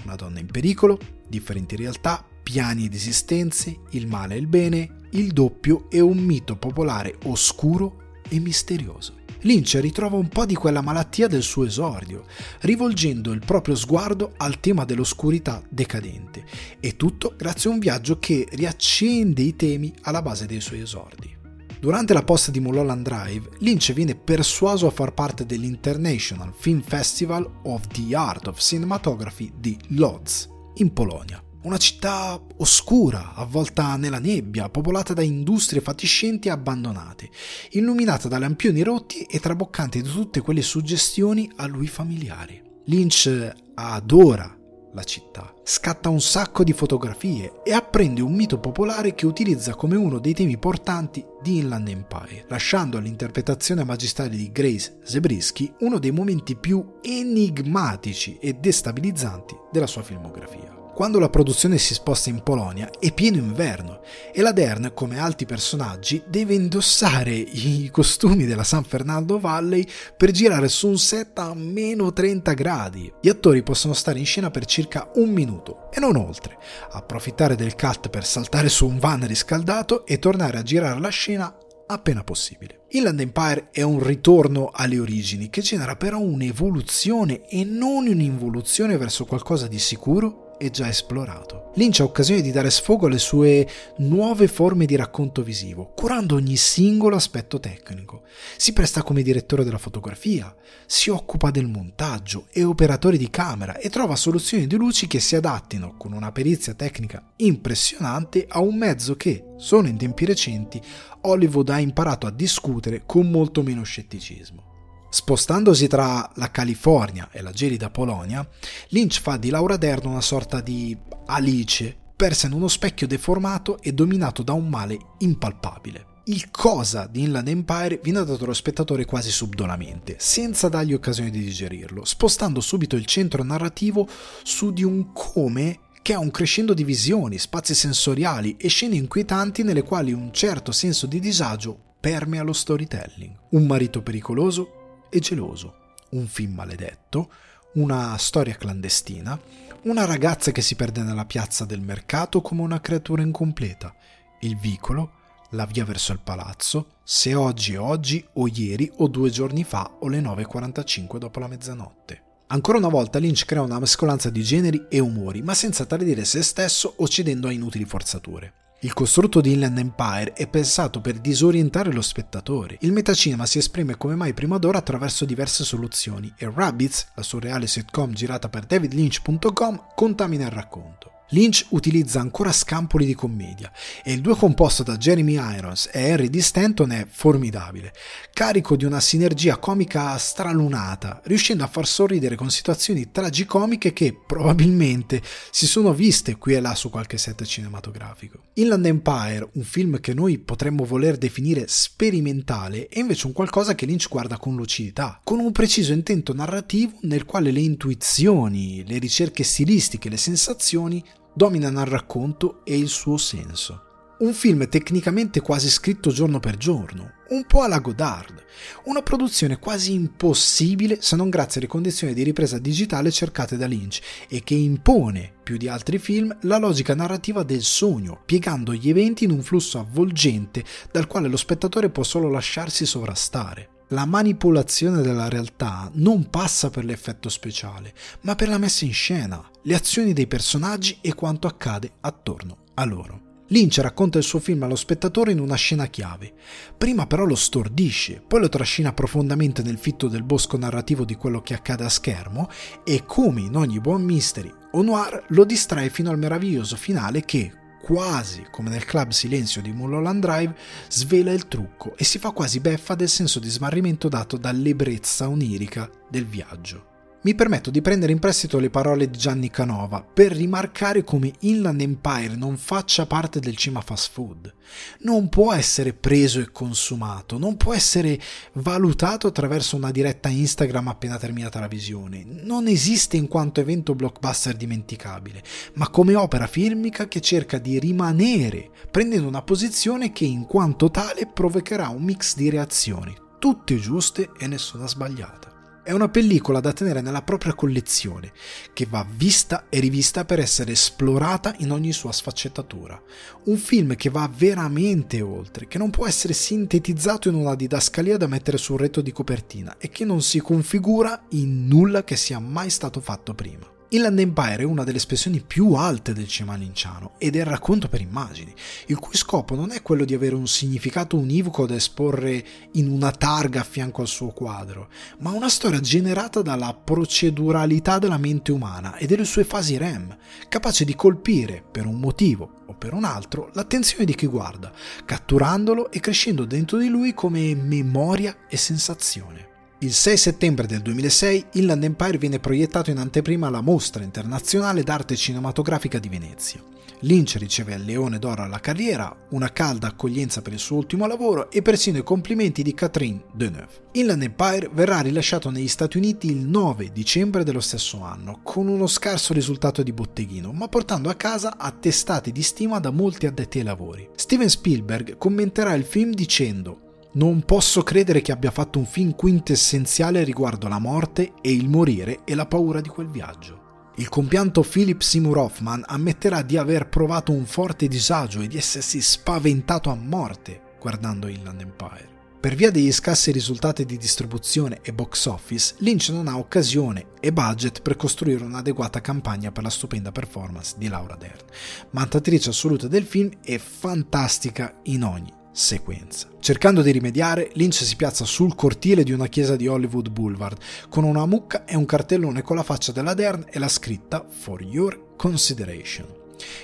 [0.05, 0.98] Una donna in pericolo,
[1.29, 6.57] differenti realtà, piani ed esistenze, il male e il bene, il doppio e un mito
[6.57, 9.20] popolare oscuro e misterioso.
[9.42, 12.24] Lynch ritrova un po' di quella malattia del suo esordio,
[12.61, 16.44] rivolgendo il proprio sguardo al tema dell'oscurità decadente,
[16.78, 21.40] e tutto grazie a un viaggio che riaccende i temi alla base dei suoi esordi.
[21.81, 27.50] Durante la posta di Mulholland Drive, Lynch viene persuaso a far parte dell'International Film Festival
[27.64, 31.42] of the Art of Cinematography di Lodz, in Polonia.
[31.62, 37.31] Una città oscura, avvolta nella nebbia, popolata da industrie fatiscenti e abbandonate,
[37.70, 42.61] illuminata da lampioni rotti e traboccante di tutte quelle suggestioni a lui familiari.
[42.87, 44.59] Lynch adora
[44.94, 49.94] la città, scatta un sacco di fotografie e apprende un mito popolare che utilizza come
[49.94, 56.11] uno dei temi portanti di Inland Empire, lasciando all'interpretazione magistrale di Grace Zabriskie uno dei
[56.11, 60.71] momenti più enigmatici e destabilizzanti della sua filmografia.
[60.94, 65.46] Quando la produzione si sposta in Polonia è pieno inverno e la Dern, come altri
[65.46, 71.55] personaggi, deve indossare i costumi della San Fernando Valley per girare su un set a
[71.55, 73.11] meno 30 gradi.
[73.22, 76.59] Gli attori possono stare in scena per circa un minuto e non oltre,
[76.90, 81.57] approfittare del cut per saltare su un van riscaldato e tornare a girare la scena
[81.87, 82.83] appena possibile.
[82.90, 89.24] Inland Empire è un ritorno alle origini che genera però un'evoluzione e non un'involuzione verso
[89.24, 91.72] qualcosa di sicuro e già esplorato.
[91.75, 96.55] Lynch ha occasione di dare sfogo alle sue nuove forme di racconto visivo, curando ogni
[96.55, 98.22] singolo aspetto tecnico.
[98.57, 100.55] Si presta come direttore della fotografia,
[100.87, 105.35] si occupa del montaggio e operatore di camera e trova soluzioni di luci che si
[105.35, 110.81] adattino con una perizia tecnica impressionante a un mezzo che, solo in tempi recenti,
[111.22, 114.71] Hollywood ha imparato a discutere con molto meno scetticismo.
[115.14, 118.48] Spostandosi tra la California e la gelida Polonia,
[118.88, 120.96] Lynch fa di Laura Dern una sorta di
[121.27, 126.07] Alice, persa in uno specchio deformato e dominato da un male impalpabile.
[126.27, 131.40] il cosa di Inland Empire viene dato allo spettatore quasi subdolamente, senza dargli occasione di
[131.40, 134.09] digerirlo, spostando subito il centro narrativo
[134.42, 139.62] su di un come che ha un crescendo di visioni, spazi sensoriali e scene inquietanti
[139.62, 143.37] nelle quali un certo senso di disagio permea lo storytelling.
[143.51, 144.81] Un marito pericoloso
[145.12, 145.75] e geloso,
[146.11, 147.31] un film maledetto,
[147.75, 149.38] una storia clandestina,
[149.83, 153.94] una ragazza che si perde nella piazza del mercato come una creatura incompleta,
[154.40, 155.20] il vicolo,
[155.51, 159.96] la via verso il palazzo, se oggi è oggi o ieri o due giorni fa
[160.01, 162.22] o le 9.45 dopo la mezzanotte.
[162.46, 166.42] Ancora una volta Lynch crea una mescolanza di generi e umori, ma senza tradire se
[166.42, 168.62] stesso o cedendo a inutili forzature.
[168.85, 172.79] Il costrutto di Inland Empire è pensato per disorientare lo spettatore.
[172.81, 177.68] Il metacinema si esprime come mai prima d'ora attraverso diverse soluzioni e Rabbits, la surreale
[177.68, 181.12] sitcom girata per davidlynch.com, contamina il racconto.
[181.33, 183.73] Lynch utilizza ancora scampoli di commedia
[184.05, 186.38] e il duo composto da Jeremy Irons e Harry D.
[186.38, 187.95] Stanton è formidabile,
[188.35, 195.23] carico di una sinergia comica stralunata, riuscendo a far sorridere con situazioni tragicomiche che probabilmente
[195.51, 198.51] si sono viste qui e là su qualche set cinematografico.
[198.55, 203.87] Inland Empire, un film che noi potremmo voler definire sperimentale, è invece un qualcosa che
[203.87, 209.45] Lynch guarda con lucidità, con un preciso intento narrativo nel quale le intuizioni, le ricerche
[209.45, 213.87] stilistiche, le sensazioni dominano il racconto e il suo senso.
[214.18, 218.45] Un film tecnicamente quasi scritto giorno per giorno, un po' alla Godard,
[218.85, 224.01] una produzione quasi impossibile se non grazie alle condizioni di ripresa digitale cercate da Lynch
[224.29, 229.25] e che impone, più di altri film, la logica narrativa del sogno, piegando gli eventi
[229.25, 235.28] in un flusso avvolgente dal quale lo spettatore può solo lasciarsi sovrastare la manipolazione della
[235.28, 240.26] realtà non passa per l'effetto speciale, ma per la messa in scena, le azioni dei
[240.26, 243.31] personaggi e quanto accade attorno a loro.
[243.48, 246.33] Lynch racconta il suo film allo spettatore in una scena chiave.
[246.78, 251.42] Prima però lo stordisce, poi lo trascina profondamente nel fitto del bosco narrativo di quello
[251.42, 252.48] che accade a schermo
[252.85, 257.52] e, come in ogni buon mystery o noir, lo distrae fino al meraviglioso finale che,
[257.83, 260.55] quasi come nel club silenzio di Mulholland Drive,
[260.88, 265.90] svela il trucco e si fa quasi beffa del senso di smarrimento dato dall'ebbrezza onirica
[266.09, 266.90] del viaggio
[267.22, 271.80] mi permetto di prendere in prestito le parole di Gianni Canova per rimarcare come Inland
[271.80, 274.52] Empire non faccia parte del cinema fast food.
[275.00, 278.20] Non può essere preso e consumato, non può essere
[278.54, 282.24] valutato attraverso una diretta Instagram appena terminata la visione.
[282.26, 288.70] Non esiste in quanto evento blockbuster dimenticabile, ma come opera filmica che cerca di rimanere,
[288.90, 294.48] prendendo una posizione che in quanto tale provocherà un mix di reazioni, tutte giuste e
[294.48, 295.51] nessuna sbagliata.
[295.85, 298.33] È una pellicola da tenere nella propria collezione,
[298.73, 303.03] che va vista e rivista per essere esplorata in ogni sua sfaccettatura.
[303.47, 308.29] Un film che va veramente oltre, che non può essere sintetizzato in una didascalia da
[308.29, 312.71] mettere sul retto di copertina e che non si configura in nulla che sia mai
[312.71, 313.71] stato fatto prima.
[313.94, 317.88] Inland Empire è una delle espressioni più alte del cinema linciano ed è il racconto
[317.88, 318.55] per immagini,
[318.87, 323.11] il cui scopo non è quello di avere un significato univoco da esporre in una
[323.11, 328.96] targa a fianco al suo quadro, ma una storia generata dalla proceduralità della mente umana
[328.96, 330.16] e delle sue fasi REM,
[330.48, 334.72] capace di colpire, per un motivo o per un altro, l'attenzione di chi guarda,
[335.05, 339.51] catturandolo e crescendo dentro di lui come memoria e sensazione.
[339.83, 345.16] Il 6 settembre del 2006 Inland Empire viene proiettato in anteprima alla Mostra internazionale d'arte
[345.16, 346.62] cinematografica di Venezia.
[347.01, 351.51] Lynch riceve il Leone d'Oro alla carriera, una calda accoglienza per il suo ultimo lavoro
[351.51, 353.88] e persino i complimenti di Catherine Deneuve.
[353.95, 358.87] Inland Empire verrà rilasciato negli Stati Uniti il 9 dicembre dello stesso anno, con uno
[358.87, 363.64] scarso risultato di botteghino, ma portando a casa attestati di stima da molti addetti ai
[363.64, 364.09] lavori.
[364.14, 370.25] Steven Spielberg commenterà il film dicendo non posso credere che abbia fatto un film quintessenziale
[370.25, 373.90] riguardo la morte e il morire e la paura di quel viaggio.
[373.96, 379.03] Il compianto Philip Seymour Hoffman ammetterà di aver provato un forte disagio e di essersi
[379.03, 382.11] spaventato a morte guardando Inland Empire.
[382.40, 387.33] Per via degli scarsi risultati di distribuzione e box office, Lynch non ha occasione e
[387.33, 391.44] budget per costruire un'adeguata campagna per la stupenda performance di Laura Dern,
[391.90, 396.28] mantatrice assoluta del film e fantastica in ogni sequenza.
[396.40, 401.04] Cercando di rimediare, Lynch si piazza sul cortile di una chiesa di Hollywood Boulevard con
[401.04, 405.14] una mucca e un cartellone con la faccia della Dern e la scritta For Your
[405.16, 406.20] Consideration.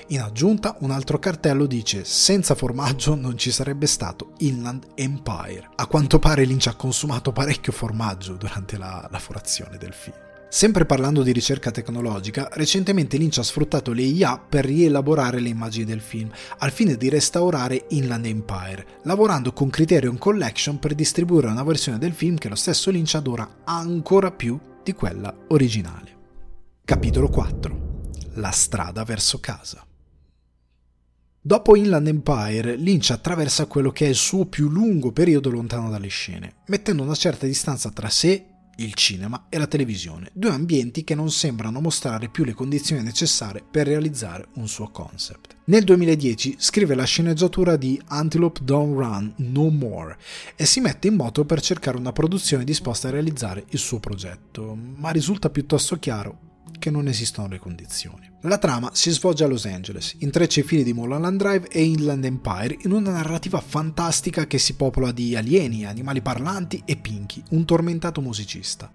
[0.09, 5.71] In aggiunta, un altro cartello dice: Senza formaggio non ci sarebbe stato Inland Empire.
[5.77, 10.28] A quanto pare Lynch ha consumato parecchio formaggio durante la lavorazione del film.
[10.51, 15.85] Sempre parlando di ricerca tecnologica, recentemente Lynch ha sfruttato le IA per rielaborare le immagini
[15.85, 21.63] del film, al fine di restaurare Inland Empire, lavorando con Criterion Collection per distribuire una
[21.63, 26.17] versione del film che lo stesso Lynch adora ancora più di quella originale.
[26.83, 27.81] Capitolo 4
[28.37, 29.85] La strada verso casa
[31.39, 36.09] Dopo Inland Empire, Lynch attraversa quello che è il suo più lungo periodo lontano dalle
[36.09, 41.15] scene, mettendo una certa distanza tra sé il cinema e la televisione, due ambienti che
[41.15, 45.57] non sembrano mostrare più le condizioni necessarie per realizzare un suo concept.
[45.65, 50.17] Nel 2010 scrive la sceneggiatura di Antelope Don't Run No More
[50.57, 54.75] e si mette in moto per cercare una produzione disposta a realizzare il suo progetto,
[54.75, 56.48] ma risulta piuttosto chiaro
[56.79, 58.31] che non esistono le condizioni.
[58.43, 62.25] La trama si svolge a Los Angeles, intreccia i fili di Mulholland Drive e Inland
[62.25, 67.65] Empire in una narrativa fantastica che si popola di alieni, animali parlanti e Pinky, un
[67.65, 68.93] tormentato musicista.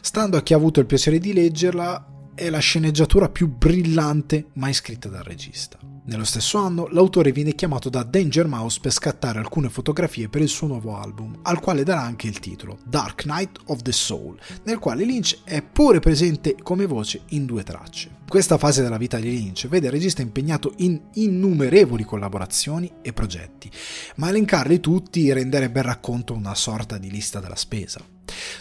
[0.00, 4.72] Stando a chi ha avuto il piacere di leggerla, è la sceneggiatura più brillante mai
[4.72, 5.78] scritta dal regista.
[6.10, 10.48] Nello stesso anno l'autore viene chiamato da Danger Mouse per scattare alcune fotografie per il
[10.48, 14.80] suo nuovo album, al quale darà anche il titolo Dark Night of the Soul, nel
[14.80, 18.10] quale Lynch è pure presente come voce in due tracce.
[18.26, 23.70] Questa fase della vita di Lynch vede il regista impegnato in innumerevoli collaborazioni e progetti,
[24.16, 28.04] ma elencarli tutti renderebbe il racconto una sorta di lista della spesa.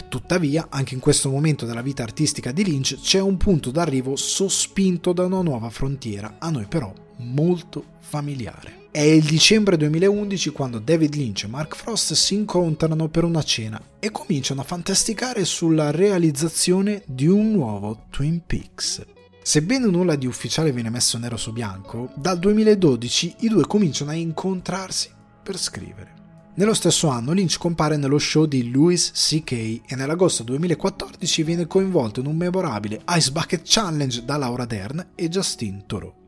[0.07, 5.13] Tuttavia, anche in questo momento della vita artistica di Lynch c'è un punto d'arrivo sospinto
[5.13, 8.88] da una nuova frontiera, a noi però molto familiare.
[8.91, 13.79] È il dicembre 2011 quando David Lynch e Mark Frost si incontrano per una cena
[13.99, 19.05] e cominciano a fantasticare sulla realizzazione di un nuovo Twin Peaks.
[19.41, 24.15] Sebbene nulla di ufficiale viene messo nero su bianco, dal 2012 i due cominciano a
[24.15, 25.10] incontrarsi
[25.41, 26.17] per scrivere.
[26.55, 29.51] Nello stesso anno Lynch compare nello show di Louis C.K.
[29.86, 35.29] e nell'agosto 2014 viene coinvolto in un memorabile Ice Bucket Challenge da Laura Dern e
[35.29, 36.18] Justin Thoreau.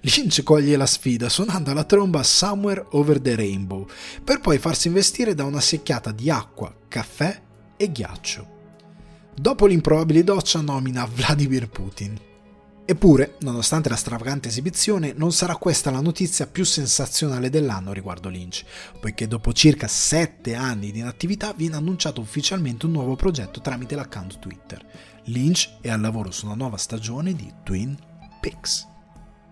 [0.00, 3.86] Lynch coglie la sfida suonando la tromba Somewhere Over the Rainbow,
[4.22, 7.40] per poi farsi investire da una secchiata di acqua, caffè
[7.76, 8.52] e ghiaccio.
[9.34, 12.32] Dopo l'improbabile doccia nomina Vladimir Putin.
[12.86, 18.62] Eppure, nonostante la stravagante esibizione, non sarà questa la notizia più sensazionale dell'anno riguardo Lynch,
[19.00, 24.38] poiché dopo circa 7 anni di inattività viene annunciato ufficialmente un nuovo progetto tramite l'account
[24.38, 24.84] Twitter.
[25.24, 27.96] Lynch è al lavoro su una nuova stagione di Twin
[28.40, 28.92] Peaks.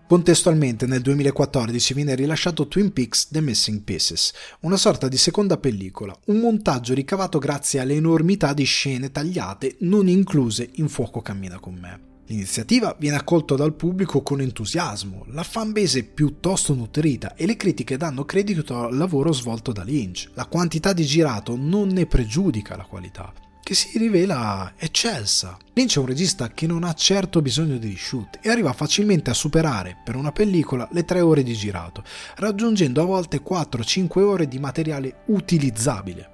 [0.05, 6.15] Contestualmente nel 2014 viene rilasciato Twin Peaks The Missing Pieces, una sorta di seconda pellicola,
[6.25, 12.11] un montaggio ricavato grazie all'enormità di scene tagliate non incluse in Fuoco cammina con me.
[12.27, 17.97] L'iniziativa viene accolta dal pubblico con entusiasmo, la fanbase è piuttosto nutrita e le critiche
[17.97, 20.29] danno credito al lavoro svolto da Lynch.
[20.33, 25.57] La quantità di girato non ne pregiudica la qualità che si rivela eccelsa.
[25.73, 29.33] Lynch è un regista che non ha certo bisogno di reshoot e arriva facilmente a
[29.33, 32.03] superare per una pellicola le 3 ore di girato,
[32.35, 36.29] raggiungendo a volte 4-5 ore di materiale utilizzabile.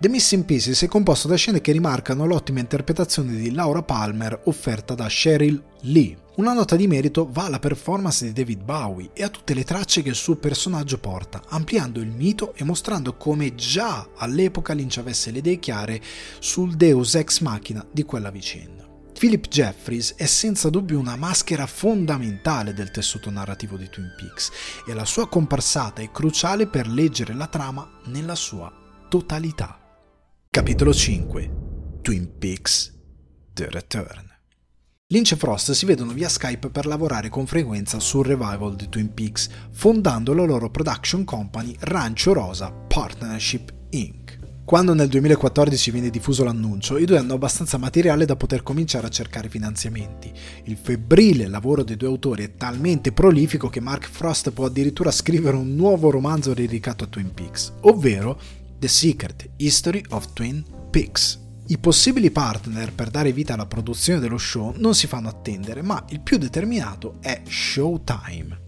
[0.00, 4.94] The Missing Pieces è composto da scene che rimarcano l'ottima interpretazione di Laura Palmer offerta
[4.94, 6.16] da Cheryl Lee.
[6.40, 10.00] Una nota di merito va alla performance di David Bowie e a tutte le tracce
[10.00, 15.30] che il suo personaggio porta, ampliando il mito e mostrando come già all'epoca Lynch avesse
[15.32, 16.00] le idee chiare
[16.38, 18.88] sul deus ex machina di quella vicenda.
[19.12, 24.50] Philip Jeffries è senza dubbio una maschera fondamentale del tessuto narrativo di Twin Peaks
[24.86, 28.72] e la sua comparsata è cruciale per leggere la trama nella sua
[29.10, 29.78] totalità.
[30.48, 31.50] Capitolo 5
[32.00, 32.98] Twin Peaks
[33.52, 34.29] The Return
[35.12, 39.12] Lynch e Frost si vedono via Skype per lavorare con frequenza sul revival di Twin
[39.12, 44.38] Peaks, fondando la loro production company Rancho Rosa Partnership Inc.
[44.64, 49.10] Quando nel 2014 viene diffuso l'annuncio, i due hanno abbastanza materiale da poter cominciare a
[49.10, 50.32] cercare finanziamenti.
[50.66, 55.56] Il febbrile lavoro dei due autori è talmente prolifico che Mark Frost può addirittura scrivere
[55.56, 58.40] un nuovo romanzo dedicato a Twin Peaks, ovvero
[58.78, 61.48] The Secret History of Twin Peaks.
[61.70, 66.04] I possibili partner per dare vita alla produzione dello show non si fanno attendere, ma
[66.08, 68.58] il più determinato è Showtime.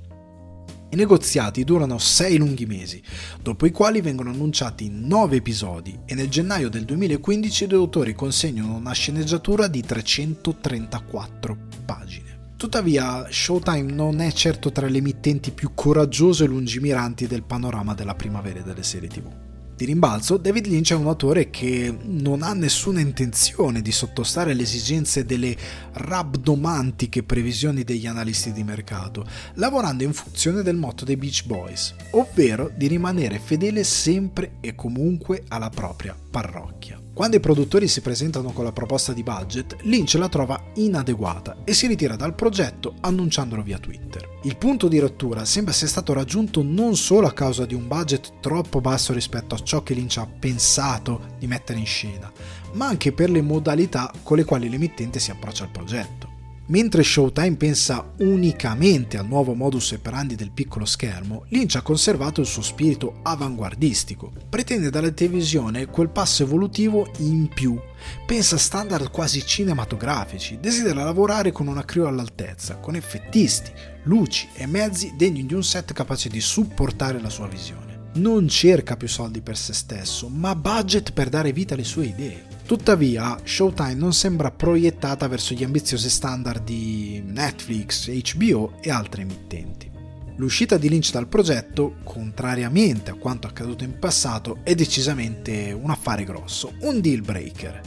[0.91, 3.03] I negoziati durano sei lunghi mesi,
[3.43, 8.15] dopo i quali vengono annunciati nove episodi e nel gennaio del 2015 i due autori
[8.15, 12.53] consegnano una sceneggiatura di 334 pagine.
[12.57, 18.15] Tuttavia, Showtime non è certo tra le emittenti più coraggiose e lungimiranti del panorama della
[18.15, 19.51] primavera delle serie TV.
[19.83, 24.63] Di rimbalzo, David Lynch è un autore che non ha nessuna intenzione di sottostare alle
[24.63, 25.57] esigenze delle
[25.95, 32.71] rabdomantiche previsioni degli analisti di mercato, lavorando in funzione del motto dei Beach Boys, ovvero
[32.77, 37.02] di rimanere fedele sempre e comunque alla propria parrocchia.
[37.15, 41.75] Quando i produttori si presentano con la proposta di budget, Lynch la trova inadeguata e
[41.75, 44.39] si ritira dal progetto annunciandolo via Twitter.
[44.45, 48.41] Il punto di rottura sembra sia stato raggiunto non solo a causa di un budget
[48.41, 52.33] troppo basso rispetto a ciò che Lynch ha pensato di mettere in scena,
[52.73, 56.32] ma anche per le modalità con le quali l'emittente si approccia al progetto.
[56.73, 62.47] Mentre Showtime pensa unicamente al nuovo modus operandi del piccolo schermo, Lynch ha conservato il
[62.47, 64.33] suo spirito avanguardistico.
[64.49, 67.79] Pretende dalla televisione quel passo evolutivo in più,
[68.25, 73.71] pensa a standard quasi cinematografici, desidera lavorare con una crew all'altezza, con effettisti,
[74.05, 78.13] luci e mezzi degni di un set capace di supportare la sua visione.
[78.15, 82.52] Non cerca più soldi per se stesso, ma budget per dare vita alle sue idee.
[82.65, 89.91] Tuttavia, Showtime non sembra proiettata verso gli ambiziosi standard di Netflix, HBO e altre emittenti.
[90.37, 96.25] L'uscita di Lynch dal progetto, contrariamente a quanto accaduto in passato, è decisamente un affare
[96.25, 97.81] grosso, un deal breaker.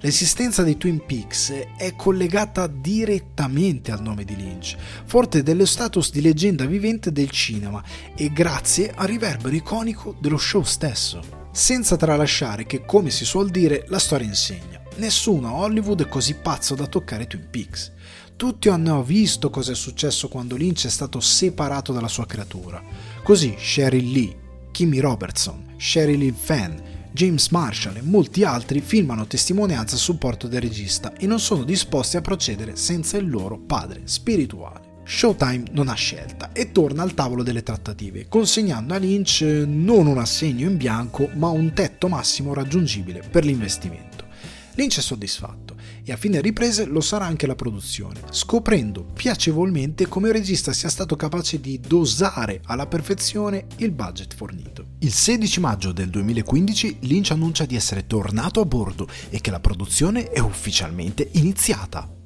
[0.00, 6.22] L'esistenza di Twin Peaks è collegata direttamente al nome di Lynch, forte dello status di
[6.22, 7.82] leggenda vivente del cinema
[8.16, 13.84] e grazie al riverbero iconico dello show stesso senza tralasciare che, come si suol dire,
[13.88, 14.80] la storia insegna.
[14.96, 17.92] Nessuno a Hollywood è così pazzo da toccare Twin Peaks.
[18.36, 22.82] Tutti hanno visto cosa è successo quando Lynch è stato separato dalla sua creatura.
[23.22, 24.36] Così Sheryl Lee,
[24.70, 26.78] Kimmy Robertson, Sheryl Lee Fenn,
[27.12, 32.16] James Marshall e molti altri filmano testimonianza a supporto del regista e non sono disposti
[32.16, 34.89] a procedere senza il loro padre spirituale.
[35.12, 40.18] Showtime non ha scelta e torna al tavolo delle trattative, consegnando a Lynch non un
[40.18, 44.28] assegno in bianco, ma un tetto massimo raggiungibile per l'investimento.
[44.74, 50.28] Lynch è soddisfatto e a fine riprese lo sarà anche la produzione, scoprendo piacevolmente come
[50.28, 54.90] il regista sia stato capace di dosare alla perfezione il budget fornito.
[55.00, 59.60] Il 16 maggio del 2015 Lynch annuncia di essere tornato a bordo e che la
[59.60, 62.19] produzione è ufficialmente iniziata.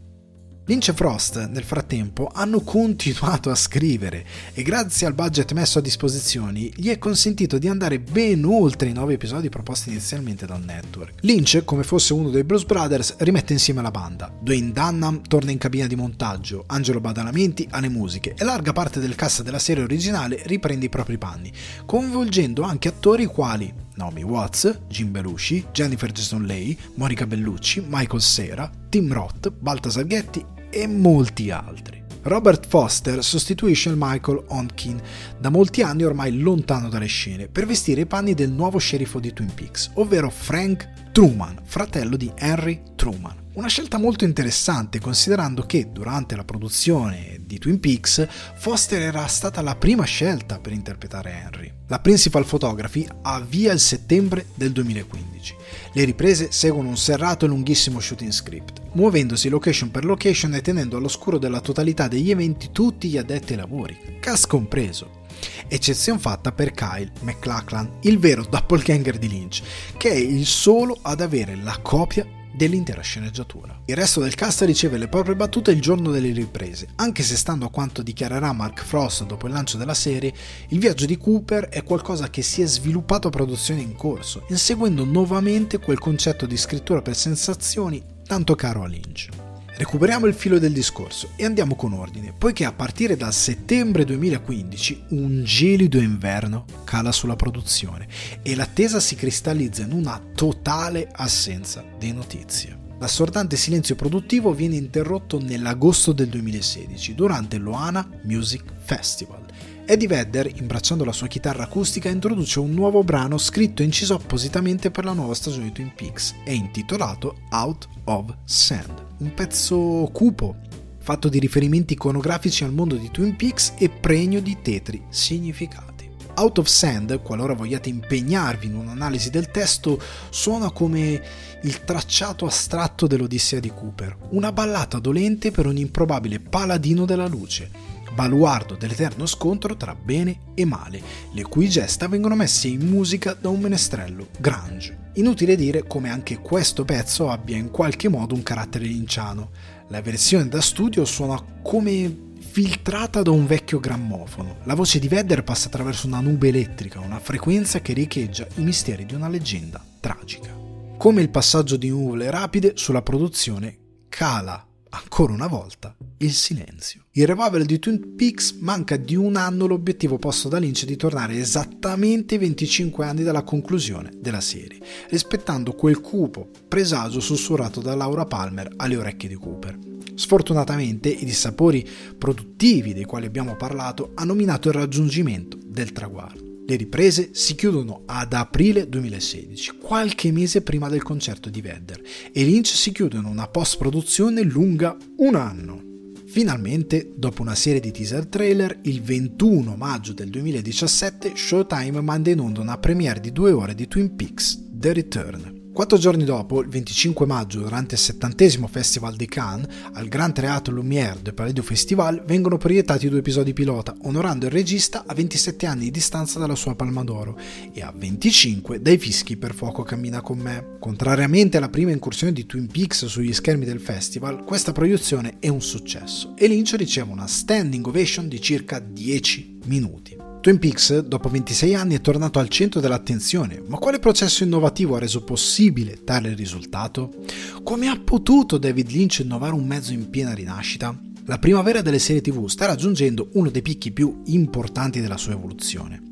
[0.67, 5.83] Lynch e Frost nel frattempo hanno continuato a scrivere e grazie al budget messo a
[5.83, 11.17] disposizione gli è consentito di andare ben oltre i nove episodi proposti inizialmente dal network.
[11.21, 14.33] Lynch, come fosse uno dei Blues Brothers, rimette insieme la banda.
[14.41, 19.17] Dwayne Dunham torna in cabina di montaggio, Angelo Badalamenti alle musiche e larga parte del
[19.17, 21.53] cast della serie originale riprende i propri panni,
[21.85, 28.71] coinvolgendo anche attori quali Naomi Watts, Jim Belushi, Jennifer Jason Leigh, Monica Bellucci, Michael Cera,
[28.89, 32.03] Tim Roth, Baltasar Ghetti e molti altri.
[32.23, 35.01] Robert Foster sostituisce il Michael Onkin,
[35.39, 39.33] da molti anni ormai lontano dalle scene, per vestire i panni del nuovo sceriffo di
[39.33, 43.44] Twin Peaks, ovvero Frank Truman, fratello di Henry Truman.
[43.55, 48.27] Una scelta molto interessante considerando che durante la produzione di Twin Peaks
[48.57, 51.73] Foster era stata la prima scelta per interpretare Henry.
[51.87, 55.55] La Principal Photography avvia il settembre del 2015.
[55.93, 60.97] Le riprese seguono un serrato e lunghissimo shooting script, muovendosi location per location e tenendo
[60.97, 65.23] all'oscuro della totalità degli eventi tutti gli addetti ai lavori, cast compreso.
[65.69, 69.63] Eccezione fatta per Kyle McLachlan, il vero doppelganger di Lynch,
[69.97, 73.81] che è il solo ad avere la copia dell'intera sceneggiatura.
[73.87, 77.67] Il resto del cast riceve le proprie battute il giorno delle riprese, anche se stando
[77.67, 80.33] a quanto dichiarerà Mark Frost dopo il lancio della serie,
[80.69, 85.05] il viaggio di Cooper è qualcosa che si è sviluppato a produzione in corso, inseguendo
[85.05, 89.54] nuovamente quel concetto di scrittura per sensazioni tanto caro a Lynch.
[89.77, 95.07] Recuperiamo il filo del discorso e andiamo con ordine, poiché a partire dal settembre 2015
[95.09, 98.07] un gelido inverno cala sulla produzione
[98.43, 102.83] e l'attesa si cristallizza in una totale assenza di notizie.
[103.01, 109.44] L'assordante silenzio produttivo viene interrotto nell'agosto del 2016 durante l'Oana Music Festival.
[109.87, 114.91] Eddie Vedder, imbracciando la sua chitarra acustica, introduce un nuovo brano scritto e inciso appositamente
[114.91, 116.37] per la nuova stagione di Twin Peaks.
[116.43, 119.05] E intitolato Out of Sand.
[119.19, 120.57] Un pezzo cupo,
[121.01, 126.09] fatto di riferimenti iconografici al mondo di Twin Peaks e pregno di tetri significati.
[126.37, 131.23] Out of Sand, qualora vogliate impegnarvi in un'analisi del testo, suona come
[131.63, 137.93] il tracciato astratto dell'Odissea di Cooper, una ballata dolente per un improbabile paladino della luce,
[138.15, 141.03] baluardo dell'eterno scontro tra bene e male,
[141.33, 145.11] le cui gesta vengono messe in musica da un menestrello grunge.
[145.15, 149.51] Inutile dire come anche questo pezzo abbia in qualche modo un carattere linciano.
[149.89, 154.59] La versione da studio suona come filtrata da un vecchio grammofono.
[154.65, 159.07] La voce di Vedder passa attraverso una nube elettrica, una frequenza che riecheggia i misteri
[159.07, 160.51] di una leggenda tragica.
[160.97, 164.65] Come il passaggio di nuvole rapide sulla produzione cala
[165.03, 167.05] ancora una volta, il silenzio.
[167.13, 171.37] Il revival di Twin Peaks manca di un anno l'obiettivo posto da Lynch di tornare
[171.37, 174.81] esattamente 25 anni dalla conclusione della serie,
[175.11, 179.79] rispettando quel cupo presagio sussurrato da Laura Palmer alle orecchie di Cooper.
[180.15, 186.54] Sfortunatamente i dissapori produttivi dei quali abbiamo parlato hanno minato il raggiungimento del traguardo.
[186.67, 192.01] Le riprese si chiudono ad aprile 2016, qualche mese prima del concerto di Vedder,
[192.33, 195.83] e Lynch si chiude in una post-produzione lunga un anno.
[196.25, 202.41] Finalmente, dopo una serie di teaser trailer, il 21 maggio del 2017 Showtime manda in
[202.41, 205.54] onda una premiere di due ore di Twin Peaks The Return.
[205.75, 210.73] Quattro giorni dopo, il 25 maggio, durante il 70 Festival di Cannes, al Grand Théâtre
[210.73, 215.83] Lumière del Palladio Festival vengono proiettati due episodi pilota, onorando il regista a 27 anni
[215.83, 217.37] di distanza dalla sua Palma d'Oro
[217.73, 220.77] e a 25 dai fischi per fuoco cammina con me.
[220.79, 225.61] Contrariamente alla prima incursione di Twin Peaks sugli schermi del festival, questa proiezione è un
[225.61, 230.24] successo e Lynch riceve una standing ovation di circa 10 minuti.
[230.45, 234.99] Twin Peaks, dopo 26 anni, è tornato al centro dell'attenzione, ma quale processo innovativo ha
[234.99, 237.15] reso possibile tale risultato?
[237.63, 240.95] Come ha potuto David Lynch innovare un mezzo in piena rinascita?
[241.25, 246.03] La primavera delle serie TV sta raggiungendo uno dei picchi più importanti della sua evoluzione.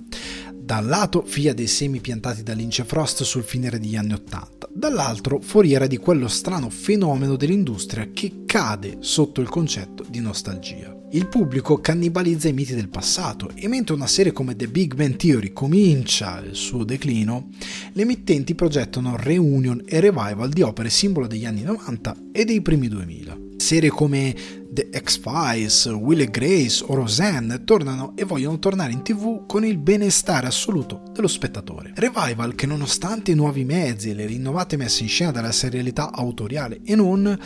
[0.72, 4.66] Da un lato figlia dei semi piantati da Lynch Frost sul finire degli anni Ottanta,
[4.72, 11.28] dall'altro foriera di quello strano fenomeno dell'industria che cade sotto il concetto di nostalgia il
[11.28, 15.52] pubblico cannibalizza i miti del passato e mentre una serie come The Big Bang Theory
[15.52, 17.50] comincia il suo declino,
[17.92, 22.88] le emittenti progettano reunion e revival di opere simbolo degli anni 90 e dei primi
[22.88, 23.38] 2000.
[23.58, 24.34] Serie come
[24.72, 29.76] The X-Files, Will e Grace o Roseanne tornano e vogliono tornare in tv con il
[29.76, 31.92] benestare assoluto dello spettatore.
[31.94, 36.80] Revival che nonostante i nuovi mezzi e le rinnovate messe in scena della serialità autoriale
[36.84, 37.38] e non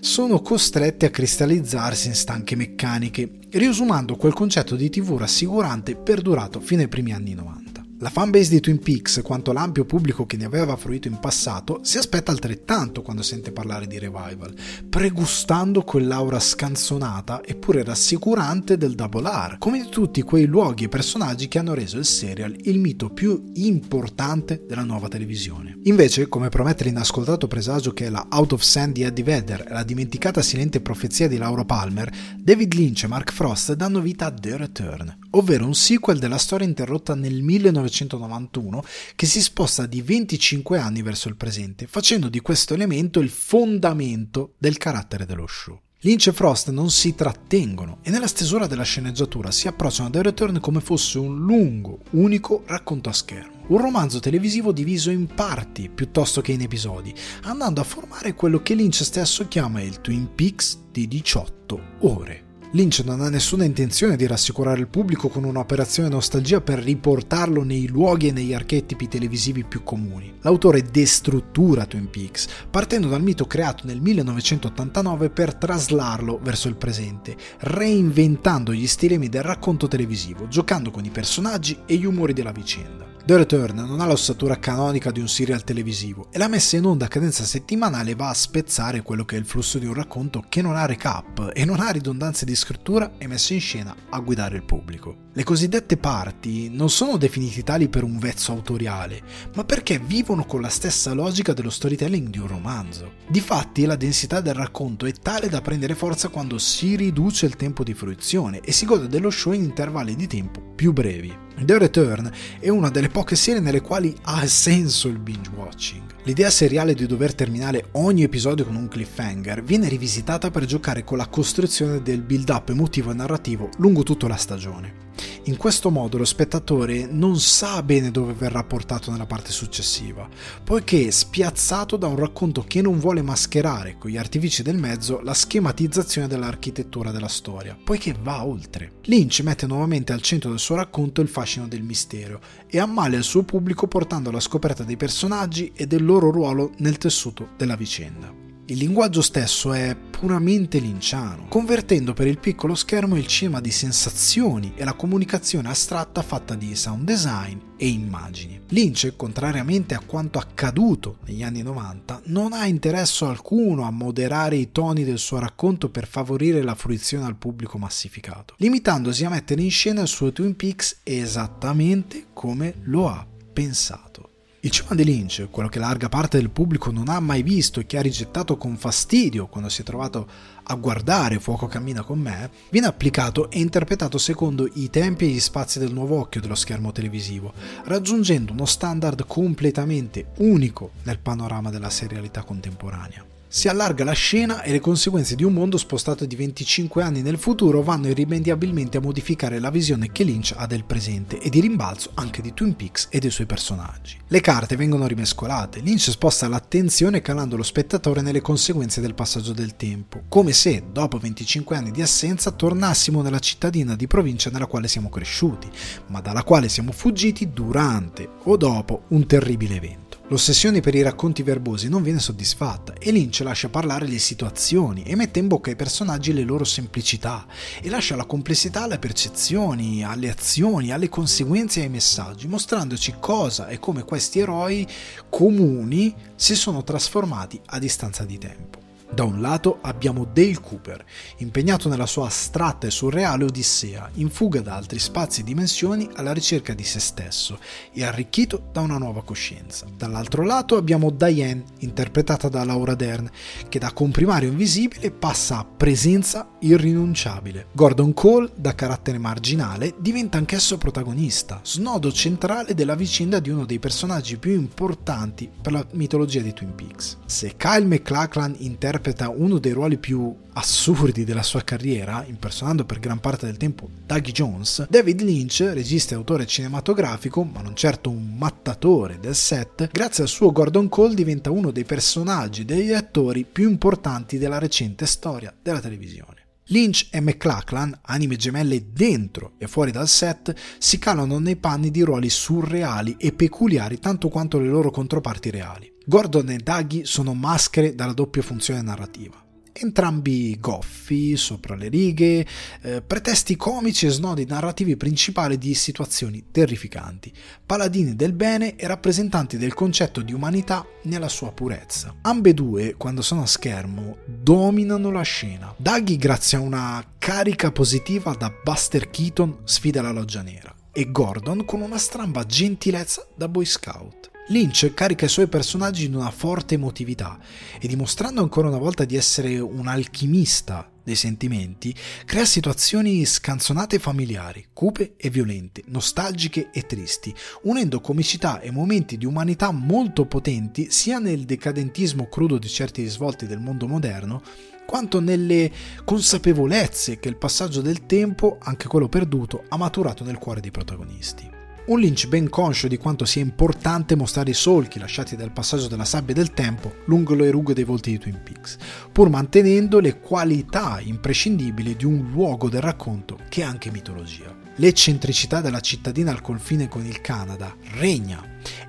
[0.00, 6.82] sono costretti a cristallizzarsi in stanche meccaniche, riusumando quel concetto di TV rassicurante perdurato fino
[6.82, 7.67] ai primi anni 90.
[8.00, 11.98] La fanbase di Twin Peaks, quanto l'ampio pubblico che ne aveva fruito in passato, si
[11.98, 14.54] aspetta altrettanto quando sente parlare di revival,
[14.88, 21.48] pregustando quell'aura scanzonata eppure rassicurante del Double R, come di tutti quei luoghi e personaggi
[21.48, 25.80] che hanno reso il serial il mito più importante della nuova televisione.
[25.84, 29.72] Invece, come promette l'inascoltato presagio che è la Out of Sand di Eddie Vedder e
[29.72, 34.30] la dimenticata silente profezia di Laura Palmer, David Lynch e Mark Frost danno vita a
[34.32, 40.78] The Return, ovvero un sequel della storia interrotta nel 1991 che si sposta di 25
[40.78, 45.80] anni verso il presente, facendo di questo elemento il fondamento del carattere dello show.
[46.02, 50.22] Lynch e Frost non si trattengono e nella stesura della sceneggiatura si approcciano a The
[50.22, 53.64] Return come fosse un lungo, unico racconto a schermo.
[53.66, 57.12] Un romanzo televisivo diviso in parti piuttosto che in episodi,
[57.42, 62.47] andando a formare quello che Lynch stesso chiama il Twin Peaks di 18 ore.
[62.72, 67.86] Lynch non ha nessuna intenzione di rassicurare il pubblico con un'operazione nostalgia per riportarlo nei
[67.86, 70.34] luoghi e negli archetipi televisivi più comuni.
[70.42, 77.36] L'autore destruttura Twin Peaks, partendo dal mito creato nel 1989 per traslarlo verso il presente,
[77.60, 83.17] reinventando gli stilemi del racconto televisivo, giocando con i personaggi e gli umori della vicenda.
[83.28, 87.04] The Return non ha l'ossatura canonica di un serial televisivo e la messa in onda
[87.04, 90.62] a cadenza settimanale va a spezzare quello che è il flusso di un racconto che
[90.62, 94.56] non ha recap e non ha ridondanze di scrittura e messa in scena a guidare
[94.56, 95.26] il pubblico.
[95.34, 99.20] Le cosiddette parti non sono definite tali per un vezzo autoriale,
[99.56, 103.12] ma perché vivono con la stessa logica dello storytelling di un romanzo.
[103.28, 107.84] Difatti la densità del racconto è tale da prendere forza quando si riduce il tempo
[107.84, 111.47] di fruizione e si gode dello show in intervalli di tempo più brevi.
[111.64, 112.30] The Return
[112.60, 116.07] è una delle poche serie nelle quali ha senso il binge watching.
[116.24, 121.16] L'idea seriale di dover terminare ogni episodio con un cliffhanger viene rivisitata per giocare con
[121.16, 125.06] la costruzione del build-up emotivo e narrativo lungo tutta la stagione.
[125.44, 130.28] In questo modo lo spettatore non sa bene dove verrà portato nella parte successiva,
[130.62, 135.20] poiché è spiazzato da un racconto che non vuole mascherare con gli artifici del mezzo
[135.22, 138.96] la schematizzazione dell'architettura della storia, poiché va oltre.
[139.04, 143.24] Lynch mette nuovamente al centro del suo racconto il fascino del mistero e ammalia il
[143.24, 148.32] suo pubblico portando alla scoperta dei personaggi e del loro ruolo nel tessuto della vicenda.
[148.70, 154.72] Il linguaggio stesso è puramente linciano, convertendo per il piccolo schermo il cinema di sensazioni
[154.74, 158.60] e la comunicazione astratta fatta di sound design e immagini.
[158.68, 164.70] Lynch, contrariamente a quanto accaduto negli anni 90, non ha interesse alcuno a moderare i
[164.70, 169.70] toni del suo racconto per favorire la fruizione al pubblico massificato, limitandosi a mettere in
[169.70, 174.37] scena il suo Twin Peaks esattamente come lo ha pensato.
[174.60, 177.86] Il cinema di Lynch, quello che larga parte del pubblico non ha mai visto e
[177.86, 180.28] che ha rigettato con fastidio quando si è trovato
[180.64, 185.38] a guardare Fuoco cammina con me, viene applicato e interpretato secondo i tempi e gli
[185.38, 187.52] spazi del nuovo occhio dello schermo televisivo,
[187.84, 193.37] raggiungendo uno standard completamente unico nel panorama della serialità contemporanea.
[193.50, 197.38] Si allarga la scena e le conseguenze di un mondo spostato di 25 anni nel
[197.38, 202.10] futuro vanno irrimediabilmente a modificare la visione che Lynch ha del presente e di rimbalzo
[202.12, 204.18] anche di Twin Peaks e dei suoi personaggi.
[204.26, 209.76] Le carte vengono rimescolate, Lynch sposta l'attenzione calando lo spettatore nelle conseguenze del passaggio del
[209.76, 214.88] tempo, come se dopo 25 anni di assenza tornassimo nella cittadina di provincia nella quale
[214.88, 215.70] siamo cresciuti,
[216.08, 220.07] ma dalla quale siamo fuggiti durante o dopo un terribile evento.
[220.30, 225.16] L'ossessione per i racconti verbosi non viene soddisfatta e Lynch lascia parlare le situazioni e
[225.16, 227.46] mette in bocca ai personaggi le loro semplicità
[227.80, 233.68] e lascia la complessità alle percezioni, alle azioni, alle conseguenze e ai messaggi, mostrandoci cosa
[233.68, 234.86] e come questi eroi
[235.30, 238.87] comuni si sono trasformati a distanza di tempo.
[239.10, 241.04] Da un lato abbiamo Dale Cooper,
[241.38, 246.32] impegnato nella sua astratta e surreale Odissea, in fuga da altri spazi e dimensioni alla
[246.32, 247.58] ricerca di se stesso
[247.92, 249.86] e arricchito da una nuova coscienza.
[249.96, 253.28] Dall'altro lato abbiamo Diane, interpretata da Laura Dern,
[253.68, 257.68] che da comprimario invisibile passa a presenza irrinunciabile.
[257.72, 263.78] Gordon Cole, da carattere marginale, diventa anch'esso protagonista, snodo centrale della vicenda di uno dei
[263.78, 267.16] personaggi più importanti per la mitologia di Twin Peaks.
[267.24, 272.98] Se Kyle McLachlan interpreta interpreta uno dei ruoli più assurdi della sua carriera, impersonando per
[272.98, 278.10] gran parte del tempo Dougie Jones, David Lynch, regista e autore cinematografico, ma non certo
[278.10, 283.44] un mattatore del set, grazie al suo Gordon Cole diventa uno dei personaggi degli attori
[283.44, 286.37] più importanti della recente storia della televisione.
[286.68, 292.02] Lynch e McLachlan, anime gemelle dentro e fuori dal set, si calano nei panni di
[292.02, 295.92] ruoli surreali e peculiari tanto quanto le loro controparti reali.
[296.04, 299.47] Gordon e Dougie sono maschere dalla doppia funzione narrativa.
[299.80, 302.44] Entrambi goffi, sopra le righe,
[302.82, 307.32] eh, pretesti comici e snodi narrativi principali di situazioni terrificanti,
[307.64, 312.14] paladini del bene e rappresentanti del concetto di umanità nella sua purezza.
[312.22, 315.72] Ambedue, quando sono a schermo, dominano la scena.
[315.76, 321.64] Dougie, grazie a una carica positiva da Buster Keaton, sfida la loggia nera, e Gordon
[321.64, 324.30] con una stramba gentilezza da Boy Scout.
[324.50, 327.38] Lynch carica i suoi personaggi di una forte emotività
[327.78, 331.94] e dimostrando ancora una volta di essere un alchimista dei sentimenti,
[332.24, 339.18] crea situazioni scanzonate e familiari, cupe e violente, nostalgiche e tristi, unendo comicità e momenti
[339.18, 344.40] di umanità molto potenti sia nel decadentismo crudo di certi risvolti del mondo moderno,
[344.86, 345.70] quanto nelle
[346.04, 351.57] consapevolezze che il passaggio del tempo, anche quello perduto, ha maturato nel cuore dei protagonisti.
[351.88, 356.04] Un Lynch ben conscio di quanto sia importante mostrare i solchi lasciati dal passaggio della
[356.04, 358.76] sabbia del tempo lungo le rughe dei volti di Twin Peaks,
[359.10, 364.67] pur mantenendo le qualità imprescindibili di un luogo del racconto che è anche mitologia.
[364.80, 368.40] L'eccentricità della cittadina al confine con il Canada regna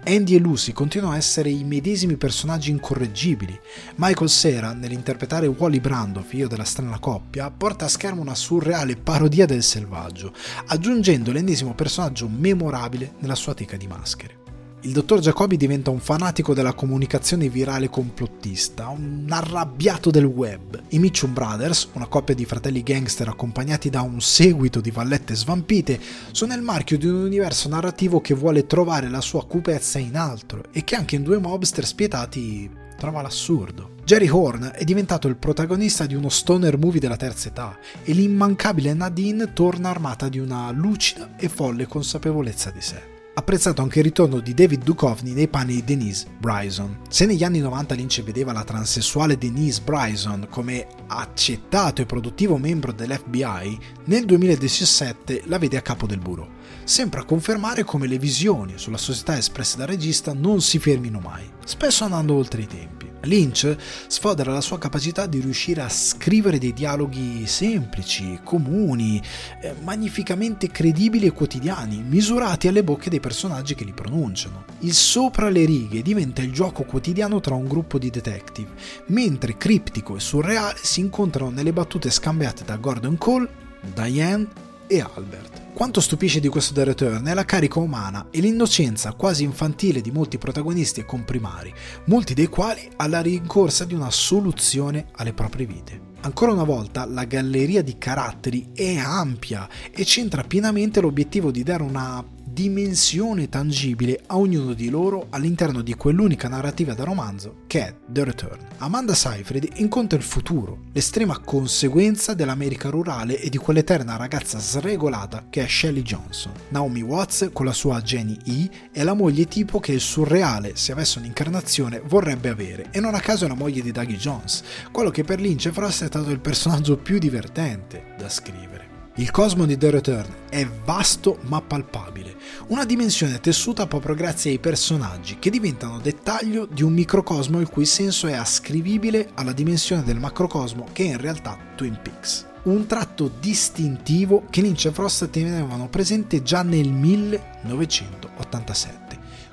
[0.06, 3.60] Andy e Lucy continuano a essere i medesimi personaggi incorreggibili.
[3.96, 9.46] Michael Cera, nell'interpretare Wally Brando, figlio della strana coppia, porta a schermo una surreale parodia
[9.46, 10.34] del selvaggio,
[10.68, 14.39] aggiungendo l'ennesimo personaggio memorabile nella sua teca di maschere.
[14.84, 20.82] Il dottor Jacobi diventa un fanatico della comunicazione virale complottista, un arrabbiato del web.
[20.90, 26.00] I Mitchum Brothers, una coppia di fratelli gangster accompagnati da un seguito di vallette svampite,
[26.32, 30.64] sono il marchio di un universo narrativo che vuole trovare la sua cupezza in altro
[30.72, 33.96] e che anche in due mobster spietati trova l'assurdo.
[34.06, 38.94] Jerry Horn è diventato il protagonista di uno stoner movie della terza età e l'immancabile
[38.94, 44.40] Nadine torna armata di una lucida e folle consapevolezza di sé apprezzato anche il ritorno
[44.40, 47.00] di David Duchovny nei panni di Denise Bryson.
[47.10, 52.92] Se negli anni 90 Lynch vedeva la transessuale Denise Bryson come accettato e produttivo membro
[52.92, 56.48] dell'FBI, nel 2017 la vede a capo del bureau.
[56.84, 62.04] Sembra confermare come le visioni sulla società espresse dal regista non si fermino mai, spesso
[62.04, 62.99] andando oltre i tempi.
[63.30, 63.78] Lynch
[64.08, 69.22] sfodera la sua capacità di riuscire a scrivere dei dialoghi semplici, comuni,
[69.62, 74.66] eh, magnificamente credibili e quotidiani, misurati alle bocche dei personaggi che li pronunciano.
[74.80, 78.72] Il sopra le righe diventa il gioco quotidiano tra un gruppo di detective,
[79.08, 83.48] mentre criptico e surreale si incontrano nelle battute scambiate da Gordon Cole,
[83.94, 85.68] Diane e Albert.
[85.74, 90.12] Quanto stupisce di questo The Return è la carica umana e l'innocenza quasi infantile di
[90.12, 91.72] molti protagonisti e comprimari,
[92.06, 96.08] molti dei quali alla rincorsa di una soluzione alle proprie vite.
[96.22, 101.84] Ancora una volta la galleria di caratteri è ampia e centra pienamente l'obiettivo di dare
[101.84, 102.22] una
[102.52, 108.24] dimensione tangibile a ognuno di loro all'interno di quell'unica narrativa da romanzo che è The
[108.24, 108.60] Return.
[108.78, 115.64] Amanda Seyfried incontra il futuro, l'estrema conseguenza dell'America rurale e di quell'eterna ragazza sregolata che
[115.64, 116.52] è Shelley Johnson.
[116.70, 120.92] Naomi Watts con la sua Jenny E è la moglie tipo che il surreale, se
[120.92, 125.10] avesse un'incarnazione, vorrebbe avere e non a caso è la moglie di Dougie Jones, quello
[125.10, 128.79] che per Lynch Frost è stato il personaggio più divertente da scrivere.
[129.20, 134.60] Il cosmo di The Return è vasto ma palpabile, una dimensione tessuta proprio grazie ai
[134.60, 140.20] personaggi che diventano dettaglio di un microcosmo il cui senso è ascrivibile alla dimensione del
[140.20, 142.48] macrocosmo che è in realtà Twin Peaks.
[142.64, 149.09] Un tratto distintivo che Lynch e Frost tenevano presente già nel 1987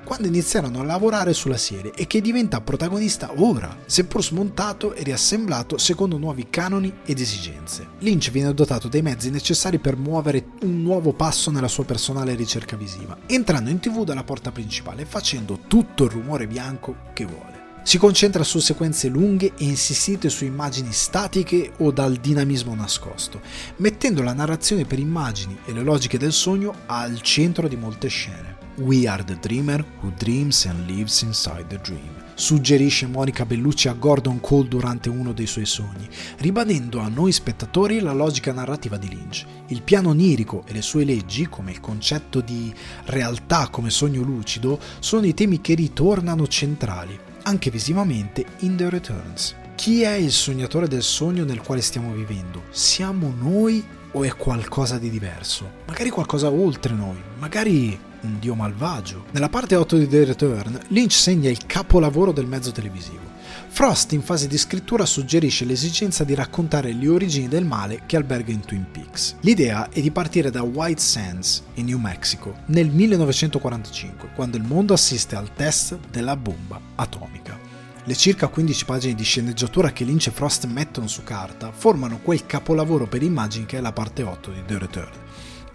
[0.07, 5.77] quando iniziarono a lavorare sulla serie e che diventa protagonista ora, seppur smontato e riassemblato
[5.77, 7.85] secondo nuovi canoni ed esigenze.
[7.99, 12.77] Lynch viene dotato dei mezzi necessari per muovere un nuovo passo nella sua personale ricerca
[12.77, 17.65] visiva, entrando in tv dalla porta principale facendo tutto il rumore bianco che vuole.
[17.83, 23.41] Si concentra su sequenze lunghe e insistite su immagini statiche o dal dinamismo nascosto,
[23.77, 28.56] mettendo la narrazione per immagini e le logiche del sogno al centro di molte scene.
[28.79, 32.13] We are the dreamer who dreams and lives inside the dream.
[32.35, 36.07] Suggerisce Monica Bellucci a Gordon Cole durante uno dei suoi sogni,
[36.37, 39.45] ribadendo a noi spettatori la logica narrativa di Lynch.
[39.69, 42.71] Il piano onirico e le sue leggi, come il concetto di
[43.05, 49.55] realtà come sogno lucido, sono i temi che ritornano centrali, anche visivamente, in The Returns.
[49.73, 52.65] Chi è il sognatore del sogno nel quale stiamo vivendo?
[52.69, 55.67] Siamo noi o è qualcosa di diverso?
[55.87, 59.25] Magari qualcosa oltre noi, magari un dio malvagio.
[59.31, 63.35] Nella parte 8 di The Return, Lynch segna il capolavoro del mezzo televisivo.
[63.69, 68.51] Frost in fase di scrittura suggerisce l'esigenza di raccontare le origini del male che alberga
[68.51, 69.35] in Twin Peaks.
[69.41, 74.93] L'idea è di partire da White Sands, in New Mexico, nel 1945, quando il mondo
[74.93, 77.57] assiste al test della bomba atomica.
[78.03, 82.45] Le circa 15 pagine di sceneggiatura che Lynch e Frost mettono su carta formano quel
[82.45, 85.25] capolavoro per immagini che è la parte 8 di The Return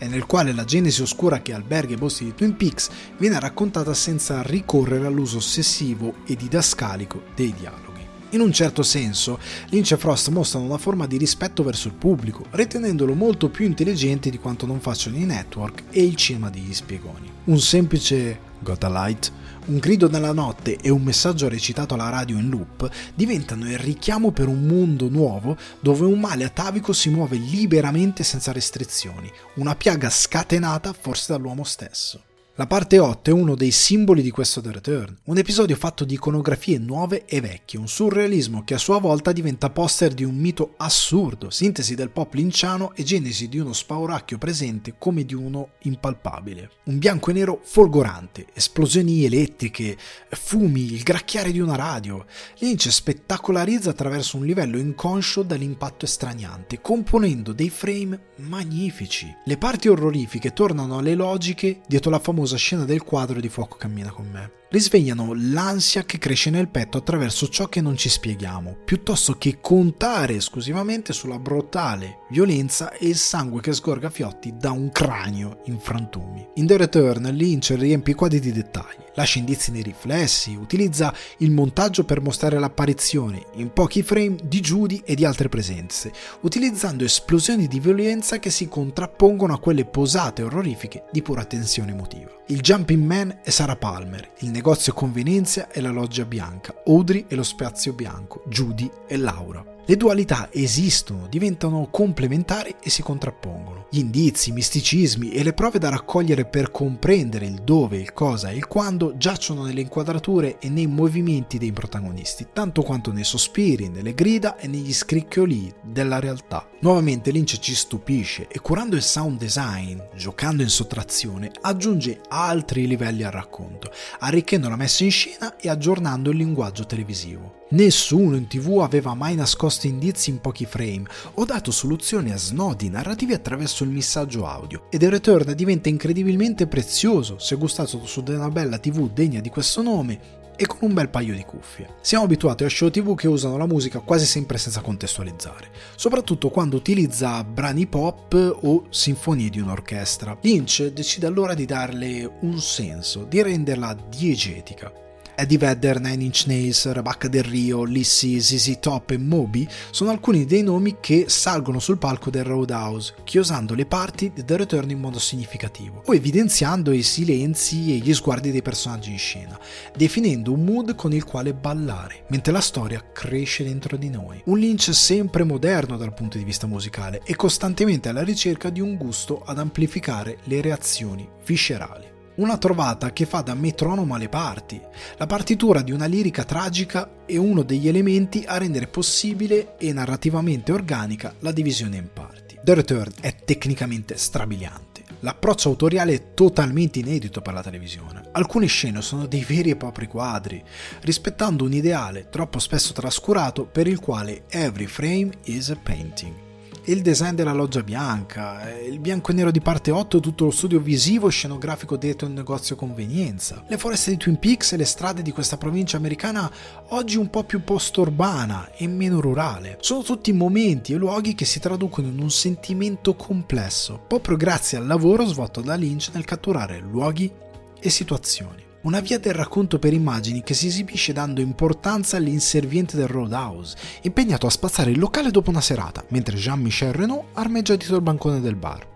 [0.03, 3.95] e nel quale la genesi oscura che alberga i bossi di Twin Peaks viene raccontata
[3.95, 8.05] senza ricorrere all'uso ossessivo e didascalico dei dialoghi.
[8.31, 9.39] In un certo senso,
[9.69, 14.29] Lynch e Frost mostrano una forma di rispetto verso il pubblico, ritenendolo molto più intelligente
[14.29, 17.31] di quanto non facciano i network e il cinema degli spiegoni.
[17.45, 19.33] Un semplice Got Light
[19.67, 24.33] un grido nella notte e un messaggio recitato alla radio in loop diventano il richiamo
[24.33, 30.11] per un mondo nuovo dove un male atavico si muove liberamente senza restrizioni, una piaga
[30.11, 32.25] scatenata forse dall'uomo stesso.
[32.57, 36.15] La parte 8 è uno dei simboli di questo The Return, un episodio fatto di
[36.15, 40.75] iconografie nuove e vecchie, un surrealismo che a sua volta diventa poster di un mito
[40.77, 46.73] assurdo, sintesi del pop linciano e genesi di uno spauracchio presente come di uno impalpabile.
[46.85, 49.97] Un bianco e nero folgorante, esplosioni elettriche,
[50.29, 52.27] fumi, il gracchiare di una radio.
[52.59, 59.35] Lynch spettacolarizza attraverso un livello inconscio dall'impatto estraniante, componendo dei frame magnifici.
[59.47, 63.77] Le parti orrorifiche tornano alle logiche dietro la famosa famosa scena del quadro di Fuoco
[63.77, 64.62] cammina con me.
[64.73, 70.37] Risvegliano l'ansia che cresce nel petto attraverso ciò che non ci spieghiamo, piuttosto che contare
[70.37, 76.49] esclusivamente sulla brutale violenza e il sangue che sgorga fiotti da un cranio in frantumi.
[76.55, 81.51] In The Return Lynch riempie i quadri di dettagli, lascia indizi nei riflessi, utilizza il
[81.51, 86.11] montaggio per mostrare l'apparizione in pochi frame di Judy e di altre presenze,
[86.41, 91.91] utilizzando esplosioni di violenza che si contrappongono a quelle posate e orrorifiche di pura tensione
[91.91, 92.41] emotiva.
[92.47, 97.35] Il Jumping Man è Sarah Palmer, il negozio convenienza è la loggia bianca, Audrey è
[97.35, 99.82] lo spazio bianco, Judy è Laura.
[99.85, 103.87] Le dualità esistono, diventano complementari e si contrappongono.
[103.91, 108.51] Gli indizi, i misticismi e le prove da raccogliere per comprendere il dove, il cosa
[108.51, 113.89] e il quando giacciono nelle inquadrature e nei movimenti dei protagonisti, tanto quanto nei sospiri,
[113.89, 116.65] nelle grida e negli scricchioli della realtà.
[116.83, 123.25] Nuovamente Lynch ci stupisce e curando il sound design, giocando in sottrazione, aggiunge altri livelli
[123.25, 127.61] al racconto, arricchendo la messa in scena e aggiornando il linguaggio televisivo.
[127.73, 131.05] Nessuno in tv aveva mai nascosto indizi in pochi frame
[131.35, 136.67] o dato soluzioni a snodi narrativi attraverso il messaggio audio ed il return diventa incredibilmente
[136.67, 141.09] prezioso se gustato su una bella tv degna di questo nome e con un bel
[141.09, 141.95] paio di cuffie.
[142.01, 146.77] Siamo abituati a show TV che usano la musica quasi sempre senza contestualizzare, soprattutto quando
[146.77, 150.39] utilizza brani pop o sinfonie di un'orchestra.
[150.41, 154.93] Lynch decide allora di darle un senso, di renderla diegetica.
[155.35, 160.45] Eddie Vedder, Nine Inch Nails, Rebecca Del Rio, Lissy, ZZ Top e Moby sono alcuni
[160.45, 165.19] dei nomi che salgono sul palco del Roadhouse, chiosando le parti The Return in modo
[165.19, 169.59] significativo, o evidenziando i silenzi e gli sguardi dei personaggi in scena,
[169.97, 174.41] definendo un mood con il quale ballare, mentre la storia cresce dentro di noi.
[174.45, 178.97] Un Lynch sempre moderno dal punto di vista musicale e costantemente alla ricerca di un
[178.97, 182.12] gusto ad amplificare le reazioni viscerali.
[182.43, 184.81] Una trovata che fa da metronomo alle parti.
[185.17, 190.73] La partitura di una lirica tragica è uno degli elementi a rendere possibile e narrativamente
[190.73, 192.59] organica la divisione in parti.
[192.61, 195.05] The Return è tecnicamente strabiliante.
[195.21, 198.23] L'approccio autoriale è totalmente inedito per la televisione.
[198.33, 200.61] Alcune scene sono dei veri e propri quadri,
[201.03, 206.42] rispettando un ideale troppo spesso trascurato per il quale every frame is a painting
[206.87, 210.81] il design della loggia bianca, il bianco e nero di parte 8 tutto lo studio
[210.81, 215.23] visivo e scenografico dietro un negozio convenienza, le foreste di Twin Peaks e le strade
[215.23, 216.51] di questa provincia americana
[216.89, 219.79] oggi un po' più post-urbana e meno rurale.
[219.81, 224.87] Sono tutti momenti e luoghi che si traducono in un sentimento complesso, proprio grazie al
[224.87, 227.31] lavoro svolto da Lynch nel catturare luoghi
[227.79, 228.72] e situazioni.
[228.83, 234.47] Una via del racconto per immagini che si esibisce dando importanza all'inserviente del Roadhouse, impegnato
[234.47, 238.57] a spazzare il locale dopo una serata, mentre Jean-Michel Renault armeggia dietro il bancone del
[238.57, 238.91] bar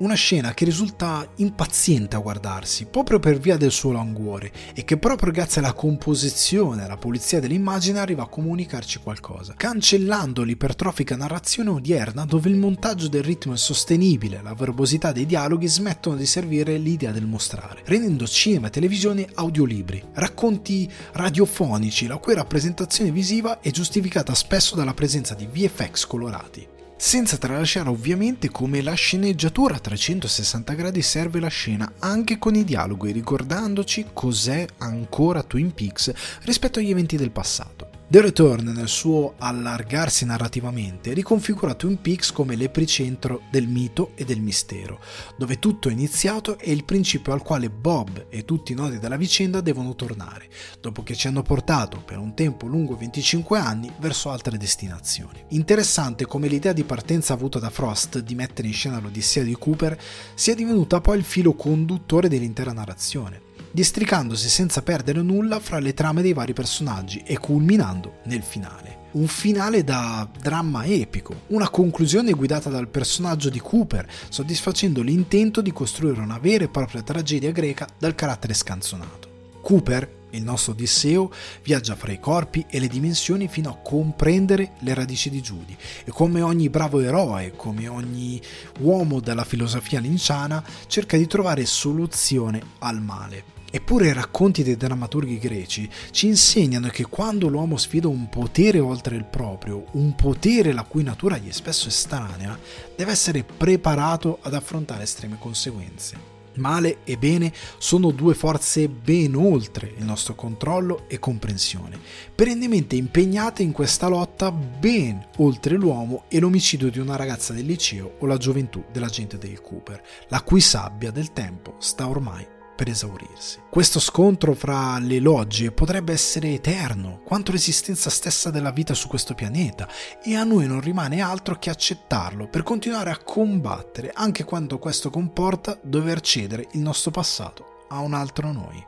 [0.00, 4.96] una scena che risulta impaziente a guardarsi proprio per via del suo languore e che
[4.96, 11.70] proprio grazie alla composizione e alla pulizia dell'immagine arriva a comunicarci qualcosa, cancellando l'ipertrofica narrazione
[11.70, 16.78] odierna dove il montaggio del ritmo è sostenibile, la verbosità dei dialoghi smettono di servire
[16.78, 23.70] l'idea del mostrare, rendendo cinema e televisione audiolibri, racconti radiofonici la cui rappresentazione visiva è
[23.70, 30.74] giustificata spesso dalla presenza di VFX colorati senza tralasciare ovviamente come la sceneggiatura a 360
[30.74, 36.90] gradi serve la scena anche con i dialoghi ricordandoci cos'è ancora Twin Peaks rispetto agli
[36.90, 37.89] eventi del passato.
[38.10, 44.40] The Return, nel suo allargarsi narrativamente, riconfigura Twin Peaks come l'epicentro del mito e del
[44.40, 44.98] mistero,
[45.36, 49.16] dove tutto è iniziato e il principio al quale Bob e tutti i nodi della
[49.16, 50.48] vicenda devono tornare,
[50.80, 55.44] dopo che ci hanno portato per un tempo lungo 25 anni verso altre destinazioni.
[55.50, 59.96] Interessante come l'idea di partenza avuta da Frost di mettere in scena l'Odissea di Cooper
[60.34, 66.22] sia divenuta poi il filo conduttore dell'intera narrazione districandosi senza perdere nulla fra le trame
[66.22, 68.98] dei vari personaggi e culminando nel finale.
[69.12, 75.72] Un finale da dramma epico, una conclusione guidata dal personaggio di Cooper, soddisfacendo l'intento di
[75.72, 79.28] costruire una vera e propria tragedia greca dal carattere scanzonato.
[79.60, 81.30] Cooper, il nostro Odisseo,
[81.62, 86.10] viaggia fra i corpi e le dimensioni fino a comprendere le radici di Giudi e
[86.10, 88.40] come ogni bravo eroe, come ogni
[88.80, 93.58] uomo della filosofia linciana, cerca di trovare soluzione al male.
[93.72, 99.14] Eppure i racconti dei drammaturghi greci ci insegnano che quando l'uomo sfida un potere oltre
[99.14, 102.58] il proprio, un potere la cui natura gli è spesso estranea,
[102.96, 106.38] deve essere preparato ad affrontare estreme conseguenze.
[106.54, 111.96] Male e bene sono due forze ben oltre il nostro controllo e comprensione,
[112.34, 118.16] perennemente impegnate in questa lotta ben oltre l'uomo e l'omicidio di una ragazza del liceo
[118.18, 123.58] o la gioventù dell'agente del Cooper, la cui sabbia del tempo sta ormai per esaurirsi.
[123.68, 129.34] Questo scontro fra le logge potrebbe essere eterno, quanto l'esistenza stessa della vita su questo
[129.34, 129.86] pianeta,
[130.24, 135.10] e a noi non rimane altro che accettarlo per continuare a combattere anche quando questo
[135.10, 138.82] comporta dover cedere il nostro passato a un altro noi.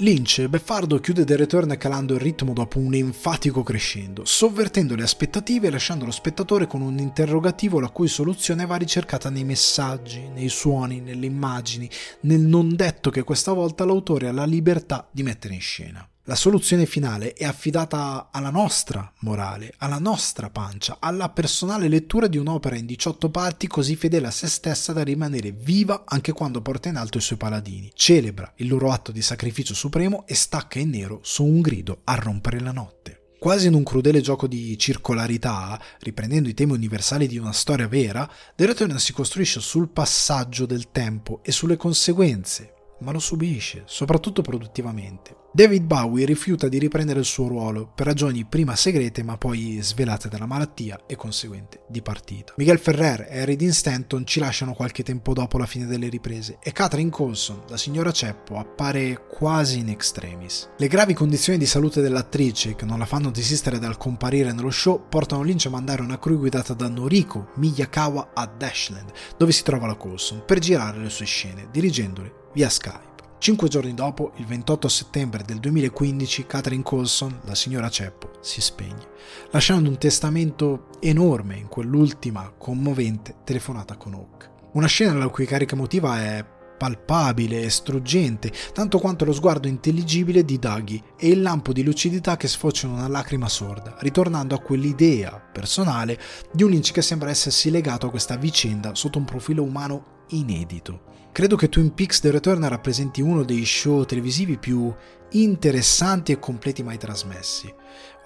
[0.00, 5.68] Lynch, beffardo, chiude The Return calando il ritmo dopo un enfatico crescendo, sovvertendo le aspettative
[5.68, 10.50] e lasciando lo spettatore con un interrogativo la cui soluzione va ricercata nei messaggi, nei
[10.50, 11.88] suoni, nelle immagini,
[12.20, 16.06] nel non detto che questa volta l'autore ha la libertà di mettere in scena.
[16.28, 22.36] La soluzione finale è affidata alla nostra morale, alla nostra pancia, alla personale lettura di
[22.36, 26.88] un'opera in 18 parti così fedele a se stessa da rimanere viva anche quando porta
[26.88, 30.90] in alto i suoi paladini, celebra il loro atto di sacrificio supremo e stacca in
[30.90, 33.34] nero su un grido a rompere la notte.
[33.38, 38.28] Quasi in un crudele gioco di circolarità, riprendendo i temi universali di una storia vera,
[38.56, 44.42] The Return si costruisce sul passaggio del tempo e sulle conseguenze, ma lo subisce, soprattutto
[44.42, 45.44] produttivamente.
[45.56, 50.28] David Bowie rifiuta di riprendere il suo ruolo per ragioni prima segrete ma poi svelate
[50.28, 52.52] dalla malattia e conseguente di partita.
[52.58, 56.72] Miguel Ferrer e Harry Stanton ci lasciano qualche tempo dopo la fine delle riprese e
[56.72, 60.68] Catherine Colson, la signora Ceppo, appare quasi in extremis.
[60.76, 65.08] Le gravi condizioni di salute dell'attrice che non la fanno desistere dal comparire nello show
[65.08, 69.86] portano Lynch a mandare una crew guidata da Noriko Miyakawa a Dashland, dove si trova
[69.86, 73.34] la Colson, per girare le sue scene, dirigendole via Skype.
[73.36, 79.08] Cinque giorni dopo, il 28 settembre del 2015, Catherine Colson, la signora Ceppo, si spegne,
[79.50, 84.50] lasciando un testamento enorme in quell'ultima commovente telefonata con Hawk.
[84.72, 86.46] Una scena la cui carica emotiva è
[86.78, 92.38] palpabile e struggente, tanto quanto lo sguardo intelligibile di Daggy e il lampo di lucidità
[92.38, 96.18] che sfocia in una lacrima sorda, ritornando a quell'idea personale
[96.50, 101.15] di un Lynch che sembra essersi legato a questa vicenda sotto un profilo umano inedito.
[101.36, 104.90] Credo che Twin Peaks The Return rappresenti uno dei show televisivi più
[105.30, 107.72] interessanti e completi mai trasmessi.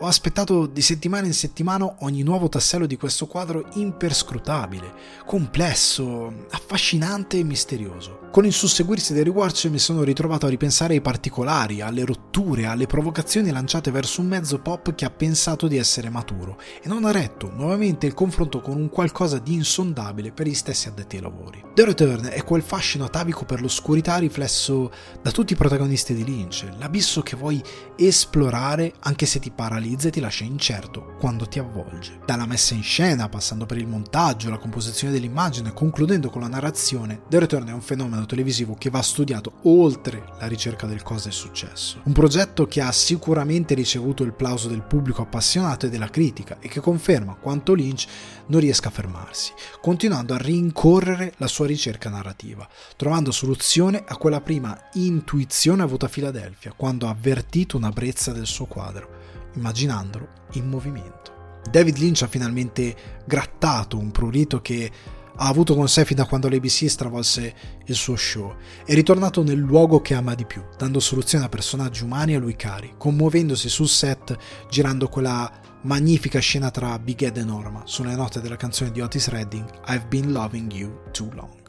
[0.03, 4.95] Ho aspettato di settimana in settimana ogni nuovo tassello di questo quadro imperscrutabile,
[5.27, 8.21] complesso, affascinante e misterioso.
[8.31, 12.87] Con il susseguirsi dei rewatch mi sono ritrovato a ripensare ai particolari, alle rotture, alle
[12.87, 17.11] provocazioni lanciate verso un mezzo pop che ha pensato di essere maturo e non ha
[17.11, 21.63] retto nuovamente il confronto con un qualcosa di insondabile per gli stessi addetti ai lavori.
[21.75, 24.91] The Return è quel fascino atavico per l'oscurità riflesso
[25.21, 27.63] da tutti i protagonisti di Lynch, l'abisso che vuoi
[27.95, 32.19] esplorare anche se ti paralizza e ti lascia incerto quando ti avvolge.
[32.27, 37.23] Dalla messa in scena, passando per il montaggio, la composizione dell'immagine, concludendo con la narrazione,
[37.29, 41.33] The Return è un fenomeno televisivo che va studiato oltre la ricerca del cosa è
[41.33, 42.01] successo.
[42.03, 46.69] Un progetto che ha sicuramente ricevuto il plauso del pubblico appassionato e della critica e
[46.69, 48.07] che conferma quanto Lynch
[48.47, 54.41] non riesca a fermarsi, continuando a rincorrere la sua ricerca narrativa, trovando soluzione a quella
[54.41, 59.19] prima intuizione avuta a Filadelfia quando ha avvertito una brezza del suo quadro
[59.53, 61.61] immaginandolo in movimento.
[61.71, 64.91] David Lynch ha finalmente grattato un prurito che
[65.37, 67.55] ha avuto con sé fin da quando l'ABC stravolse
[67.85, 68.55] il suo show.
[68.87, 72.57] È ritornato nel luogo che ama di più, dando soluzioni a personaggi umani a lui
[72.57, 74.35] cari, commuovendosi sul set,
[74.71, 75.53] girando quella
[75.83, 80.07] magnifica scena tra Big Ed e Norma sulle note della canzone di Otis Redding I've
[80.09, 81.61] Been Loving You Too Long.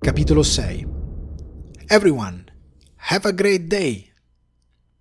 [0.00, 0.86] Capitolo 6
[1.90, 2.44] Everyone,
[2.98, 4.10] have a great day!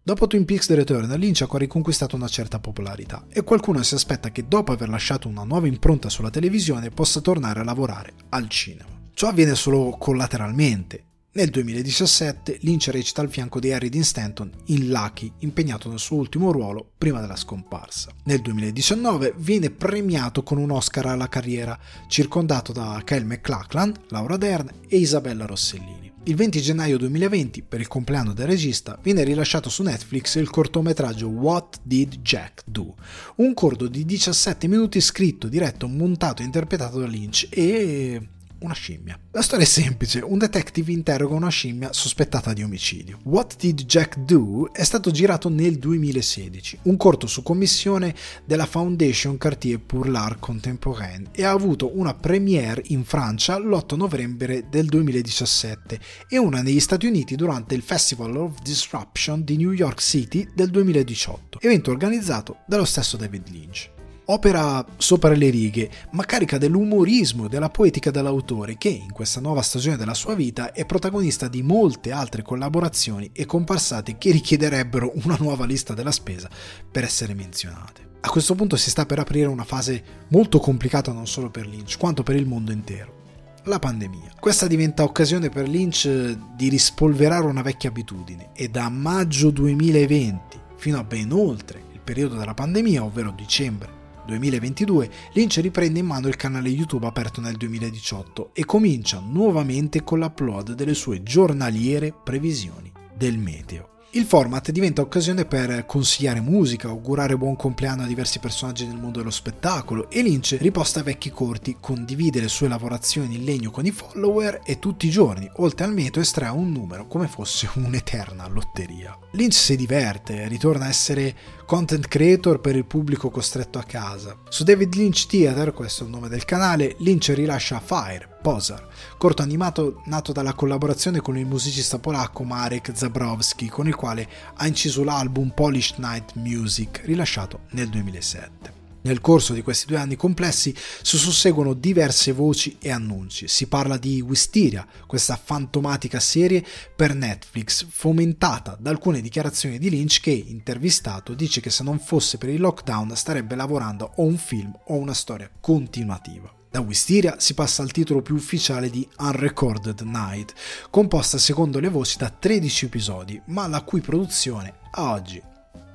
[0.02, 4.32] Dopo Twin Peaks The Return, Lynch ha riconquistato una certa popolarità e qualcuno si aspetta
[4.32, 8.90] che dopo aver lasciato una nuova impronta sulla televisione possa tornare a lavorare al cinema.
[9.14, 11.07] Ciò avviene solo collateralmente.
[11.38, 16.18] Nel 2017 Lynch recita al fianco di Harry Dean Stanton in Lucky, impegnato nel suo
[16.18, 18.10] ultimo ruolo prima della scomparsa.
[18.24, 21.78] Nel 2019 viene premiato con un Oscar alla carriera,
[22.08, 26.12] circondato da Kyle MacLachlan, Laura Dern e Isabella Rossellini.
[26.24, 31.28] Il 20 gennaio 2020, per il compleanno del regista, viene rilasciato su Netflix il cortometraggio
[31.28, 32.96] What Did Jack Do?
[33.36, 38.30] Un corto di 17 minuti scritto, diretto, montato e interpretato da Lynch e
[38.60, 39.20] una scimmia.
[39.32, 43.20] La storia è semplice, un detective interroga una scimmia sospettata di omicidio.
[43.24, 49.38] What Did Jack Do è stato girato nel 2016, un corto su commissione della Foundation
[49.38, 56.00] Cartier pour l'Art Contemporain e ha avuto una premiere in Francia l'8 novembre del 2017
[56.28, 60.70] e una negli Stati Uniti durante il Festival of Disruption di New York City del
[60.70, 63.96] 2018, evento organizzato dallo stesso David Lynch
[64.30, 69.62] opera sopra le righe, ma carica dell'umorismo e della poetica dell'autore che in questa nuova
[69.62, 75.38] stagione della sua vita è protagonista di molte altre collaborazioni e comparsate che richiederebbero una
[75.40, 76.50] nuova lista della spesa
[76.92, 78.06] per essere menzionate.
[78.20, 81.98] A questo punto si sta per aprire una fase molto complicata non solo per Lynch,
[81.98, 83.16] quanto per il mondo intero.
[83.64, 84.34] La pandemia.
[84.40, 86.08] Questa diventa occasione per Lynch
[86.56, 92.36] di rispolverare una vecchia abitudine e da maggio 2020 fino a ben oltre il periodo
[92.36, 93.97] della pandemia, ovvero dicembre
[94.28, 100.20] 2022, Lynch riprende in mano il canale YouTube aperto nel 2018 e comincia nuovamente con
[100.20, 103.96] l'upload delle sue giornaliere previsioni del meteo.
[104.12, 109.20] Il format diventa occasione per consigliare musica, augurare buon compleanno a diversi personaggi del mondo
[109.20, 113.92] dello spettacolo e Lynch riposta vecchi corti, condivide le sue lavorazioni in legno con i
[113.92, 119.16] follower e tutti i giorni, oltre al meteo, estrae un numero come fosse un'eterna lotteria.
[119.32, 121.36] Lynch si diverte, ritorna a essere
[121.68, 124.38] content creator per il pubblico costretto a casa.
[124.48, 128.88] Su David Lynch Theater, questo è il nome del canale, Lynch rilascia Fire, Pozar,
[129.18, 134.66] corto animato nato dalla collaborazione con il musicista polacco Marek Zabrowski, con il quale ha
[134.66, 138.77] inciso l'album Polish Night Music, rilasciato nel 2007.
[139.08, 143.48] Nel corso di questi due anni complessi si susseguono diverse voci e annunci.
[143.48, 146.62] Si parla di Wisteria, questa fantomatica serie
[146.94, 152.38] per Netflix, fomentata da alcune dichiarazioni di Lynch che, intervistato, dice che se non fosse
[152.38, 156.54] per il lockdown starebbe lavorando o un film o una storia continuativa.
[156.70, 160.54] Da Wisteria si passa al titolo più ufficiale di Unrecorded Night,
[160.90, 165.42] composta secondo le voci da 13 episodi, ma la cui produzione a oggi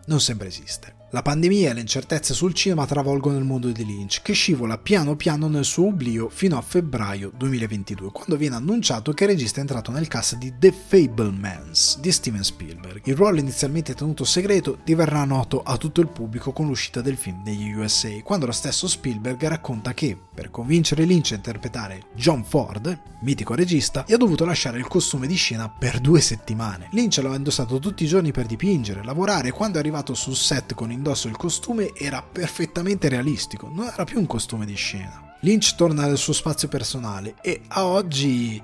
[0.06, 1.01] non sembra esistere.
[1.14, 5.14] La pandemia e le incertezze sul cinema travolgono il mondo di Lynch, che scivola piano
[5.14, 9.60] piano nel suo oblio fino a febbraio 2022, quando viene annunciato che il regista è
[9.60, 13.02] entrato nel cast di The Fablemans di Steven Spielberg.
[13.04, 17.42] Il ruolo inizialmente tenuto segreto diverrà noto a tutto il pubblico con l'uscita del film
[17.44, 22.98] negli USA, quando lo stesso Spielberg racconta che, per convincere Lynch a interpretare John Ford,
[23.20, 26.88] mitico regista, gli ha dovuto lasciare il costume di scena per due settimane.
[26.92, 30.36] Lynch lo ha indossato tutti i giorni per dipingere, lavorare e quando è arrivato sul
[30.36, 35.34] set con indosso il costume era perfettamente realistico, non era più un costume di scena.
[35.40, 38.62] Lynch torna nel suo spazio personale e a oggi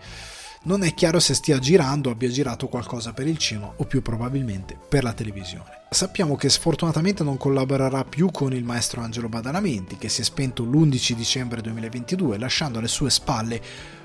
[0.62, 4.02] non è chiaro se stia girando o abbia girato qualcosa per il cinema o più
[4.02, 5.86] probabilmente per la televisione.
[5.90, 10.62] Sappiamo che sfortunatamente non collaborerà più con il maestro Angelo Badalamenti, che si è spento
[10.62, 13.60] l'11 dicembre 2022, lasciando alle sue spalle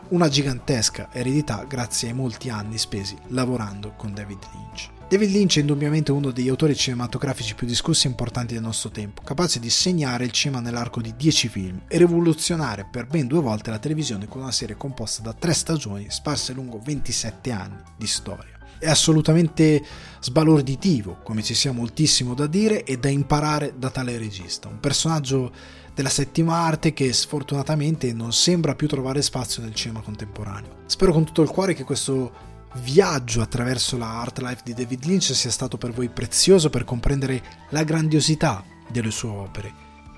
[0.10, 5.03] una gigantesca eredità grazie ai molti anni spesi lavorando con David Lynch.
[5.14, 9.22] David Lynch è indubbiamente uno degli autori cinematografici più discussi e importanti del nostro tempo,
[9.22, 13.70] capace di segnare il cinema nell'arco di 10 film e rivoluzionare per ben due volte
[13.70, 18.58] la televisione con una serie composta da tre stagioni sparse lungo 27 anni di storia.
[18.80, 19.84] È assolutamente
[20.20, 25.52] sbalorditivo, come ci sia moltissimo da dire e da imparare da tale regista, un personaggio
[25.94, 30.78] della settima arte che sfortunatamente non sembra più trovare spazio nel cinema contemporaneo.
[30.88, 35.34] Spero con tutto il cuore che questo viaggio attraverso la art life di David Lynch
[35.34, 39.74] sia stato per voi prezioso per comprendere la grandiosità delle sue opere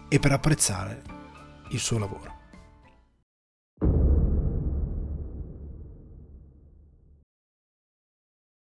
[0.07, 1.01] e per apprezzare
[1.69, 2.33] il suo lavoro.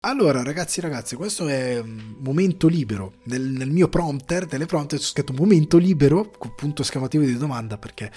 [0.06, 3.14] Allora, ragazzi, ragazzi, questo è un momento libero.
[3.24, 7.76] Nel, nel mio prompter, nelle prompter, ho scritto momento libero, con punto esclamativo di domanda,
[7.76, 8.12] perché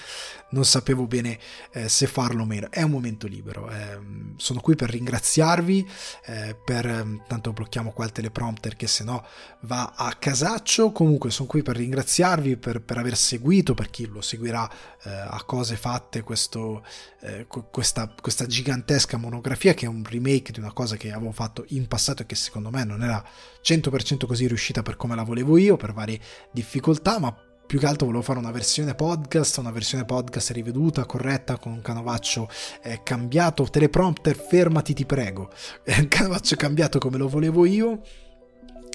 [0.50, 1.38] non sapevo bene
[1.72, 2.70] eh, se farlo o meno.
[2.70, 3.70] È un momento libero.
[3.70, 3.98] Eh,
[4.36, 5.88] sono qui per ringraziarvi,
[6.26, 9.24] eh, per ehm, tanto blocchiamo qua il teleprompter che se no
[9.62, 10.92] va a casaccio.
[10.92, 14.68] Comunque sono qui per ringraziarvi per, per aver seguito, per chi lo seguirà
[15.04, 16.84] eh, a cose fatte, questo,
[17.20, 21.64] eh, questa, questa gigantesca monografia che è un remake di una cosa che avevo fatto
[21.68, 23.22] in passato e che secondo me non era
[23.62, 26.20] 100% così riuscita per come la volevo io, per varie
[26.50, 31.56] difficoltà, ma più che altro volevo fare una versione podcast, una versione podcast riveduta, corretta,
[31.56, 32.50] con un canovaccio
[32.82, 35.52] eh, cambiato, teleprompter, fermati ti prego,
[35.86, 38.00] un canovaccio cambiato come lo volevo io.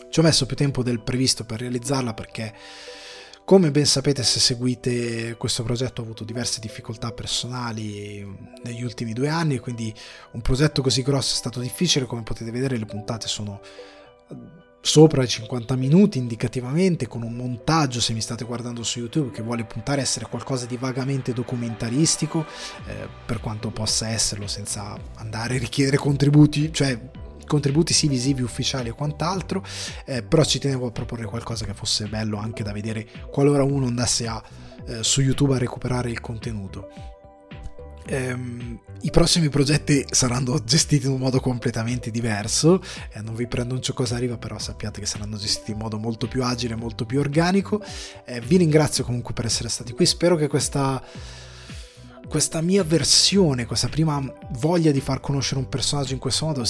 [0.10, 2.54] Ci ho messo più tempo del previsto per realizzarla perché
[3.46, 8.28] come ben sapete se seguite questo progetto ho avuto diverse difficoltà personali
[8.62, 9.94] negli ultimi due anni, quindi
[10.34, 13.62] un progetto così grosso è stato difficile, come potete vedere le puntate sono
[14.86, 19.42] sopra i 50 minuti indicativamente con un montaggio se mi state guardando su YouTube che
[19.42, 22.46] vuole puntare a essere qualcosa di vagamente documentaristico
[22.86, 27.00] eh, per quanto possa esserlo senza andare a richiedere contributi cioè
[27.48, 29.64] contributi sì visivi ufficiali e quant'altro,
[30.06, 33.86] eh, però ci tenevo a proporre qualcosa che fosse bello anche da vedere qualora uno
[33.86, 34.42] andasse a,
[34.88, 37.15] eh, su YouTube a recuperare il contenuto.
[38.08, 42.82] Um, I prossimi progetti saranno gestiti in un modo completamente diverso,
[43.12, 46.44] eh, non vi preannuncio cosa arriva, però sappiate che saranno gestiti in modo molto più
[46.44, 47.82] agile, molto più organico.
[48.26, 51.02] Eh, vi ringrazio comunque per essere stati qui, spero che questa
[52.28, 54.20] questa mia versione, questa prima
[54.58, 56.64] voglia di far conoscere un personaggio in questo modo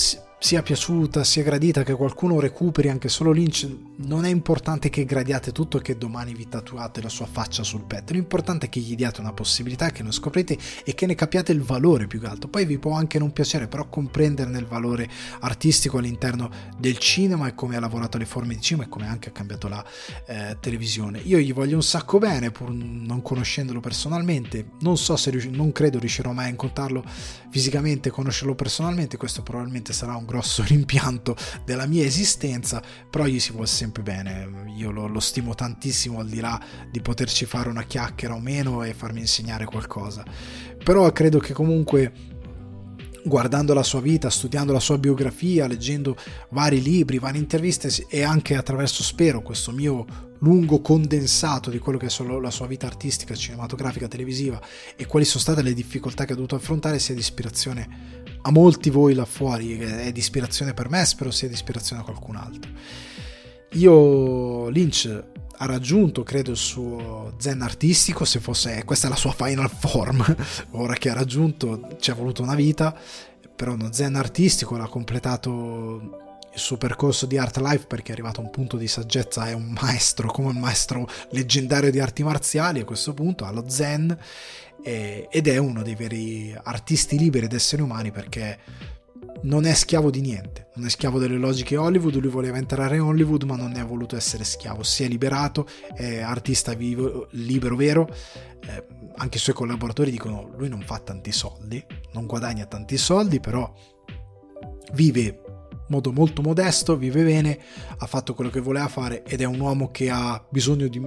[0.45, 3.67] sia piaciuta, sia gradita, che qualcuno recuperi anche solo Lynch,
[4.05, 7.85] non è importante che gradiate tutto e che domani vi tatuate la sua faccia sul
[7.85, 11.51] petto, l'importante è che gli diate una possibilità, che lo scoprite e che ne capiate
[11.51, 12.47] il valore più che altro.
[12.47, 17.55] Poi vi può anche non piacere, però comprenderne il valore artistico all'interno del cinema e
[17.55, 19.83] come ha lavorato le forme di cinema e come anche ha cambiato la
[20.27, 21.21] eh, televisione.
[21.23, 25.71] Io gli voglio un sacco bene, pur non conoscendolo personalmente, non so se riusc- non
[25.71, 27.03] credo riuscirò mai a incontrarlo
[27.49, 33.39] fisicamente, conoscerlo personalmente, questo probabilmente sarà un un grosso rimpianto della mia esistenza, però gli
[33.39, 36.61] si vuole sempre bene, io lo, lo stimo tantissimo al di là
[36.91, 40.23] di poterci fare una chiacchiera o meno e farmi insegnare qualcosa.
[40.83, 42.33] Però credo che comunque
[43.23, 46.15] guardando la sua vita, studiando la sua biografia, leggendo
[46.49, 50.05] vari libri, varie interviste e anche attraverso, spero, questo mio
[50.39, 54.61] lungo condensato di quello che è la sua vita artistica, cinematografica, televisiva
[54.95, 58.14] e quali sono state le difficoltà che ha dovuto affrontare, sia di ispirazione
[58.47, 62.05] a molti voi là fuori, è di ispirazione per me, spero sia di ispirazione a
[62.05, 62.71] qualcun altro.
[63.71, 65.23] Io, Lynch,
[65.57, 70.23] ha raggiunto, credo, il suo zen artistico, se fosse questa è la sua final form,
[70.71, 72.95] ora che ha raggiunto ci è voluto una vita,
[73.55, 76.21] però uno zen artistico l'ha completato
[76.53, 79.53] il suo percorso di art life perché è arrivato a un punto di saggezza, è
[79.53, 84.15] un maestro, come un maestro leggendario di arti marziali a questo punto, allo zen
[84.81, 88.59] ed è uno dei veri artisti liberi ed esseri umani perché
[89.43, 93.01] non è schiavo di niente, non è schiavo delle logiche Hollywood, lui voleva entrare in
[93.01, 97.75] Hollywood ma non ne ha voluto essere schiavo, si è liberato, è artista vivo, libero
[97.75, 98.09] vero,
[98.61, 98.87] eh,
[99.17, 101.83] anche i suoi collaboratori dicono lui non fa tanti soldi,
[102.13, 103.71] non guadagna tanti soldi, però
[104.93, 107.59] vive in modo molto modesto, vive bene,
[107.97, 110.99] ha fatto quello che voleva fare ed è un uomo che ha bisogno di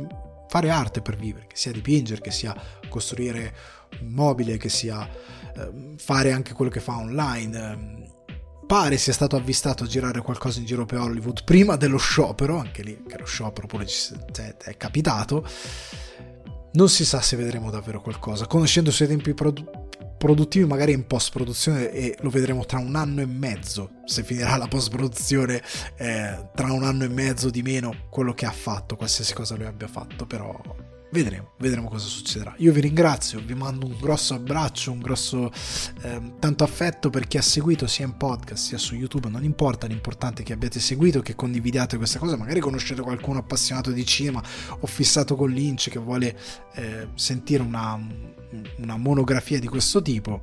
[0.49, 2.55] fare arte per vivere, che sia dipingere, che sia
[2.89, 3.55] costruire
[4.01, 8.07] un mobile, che sia eh, fare anche quello che fa online.
[8.67, 12.83] Pare sia stato avvistato a girare qualcosa in giro per Hollywood prima dello sciopero, anche
[12.83, 15.47] lì che lo sciopero pure cioè, è capitato.
[16.73, 18.47] Non si sa se vedremo davvero qualcosa.
[18.47, 19.67] Conoscendo i suoi tempi produ-
[20.19, 23.93] produttivi, magari in post produzione, e lo vedremo tra un anno e mezzo.
[24.05, 25.63] Se finirà la post produzione,
[25.97, 29.65] eh, tra un anno e mezzo di meno, quello che ha fatto, qualsiasi cosa lui
[29.65, 30.61] abbia fatto, però
[31.11, 32.55] Vedremo, vedremo cosa succederà.
[32.59, 35.51] Io vi ringrazio, vi mando un grosso abbraccio, un grosso
[36.03, 39.87] eh, tanto affetto per chi ha seguito sia in podcast sia su YouTube, non importa,
[39.87, 44.43] l'importante è che abbiate seguito, che condividiate questa cosa, magari conoscete qualcuno appassionato di cinema
[44.81, 46.39] o fissato con Lynch che vuole
[46.75, 47.99] eh, sentire una,
[48.77, 50.43] una monografia di questo tipo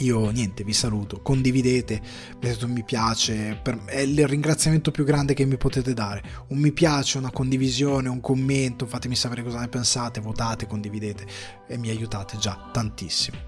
[0.00, 2.00] io niente, vi saluto, condividete,
[2.40, 6.22] mettete un mi piace, per, è il ringraziamento più grande che mi potete dare.
[6.48, 11.26] Un mi piace, una condivisione, un commento, fatemi sapere cosa ne pensate, votate, condividete
[11.66, 13.38] e mi aiutate già tantissimo.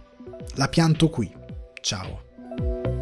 [0.54, 1.32] La pianto qui.
[1.80, 3.01] Ciao.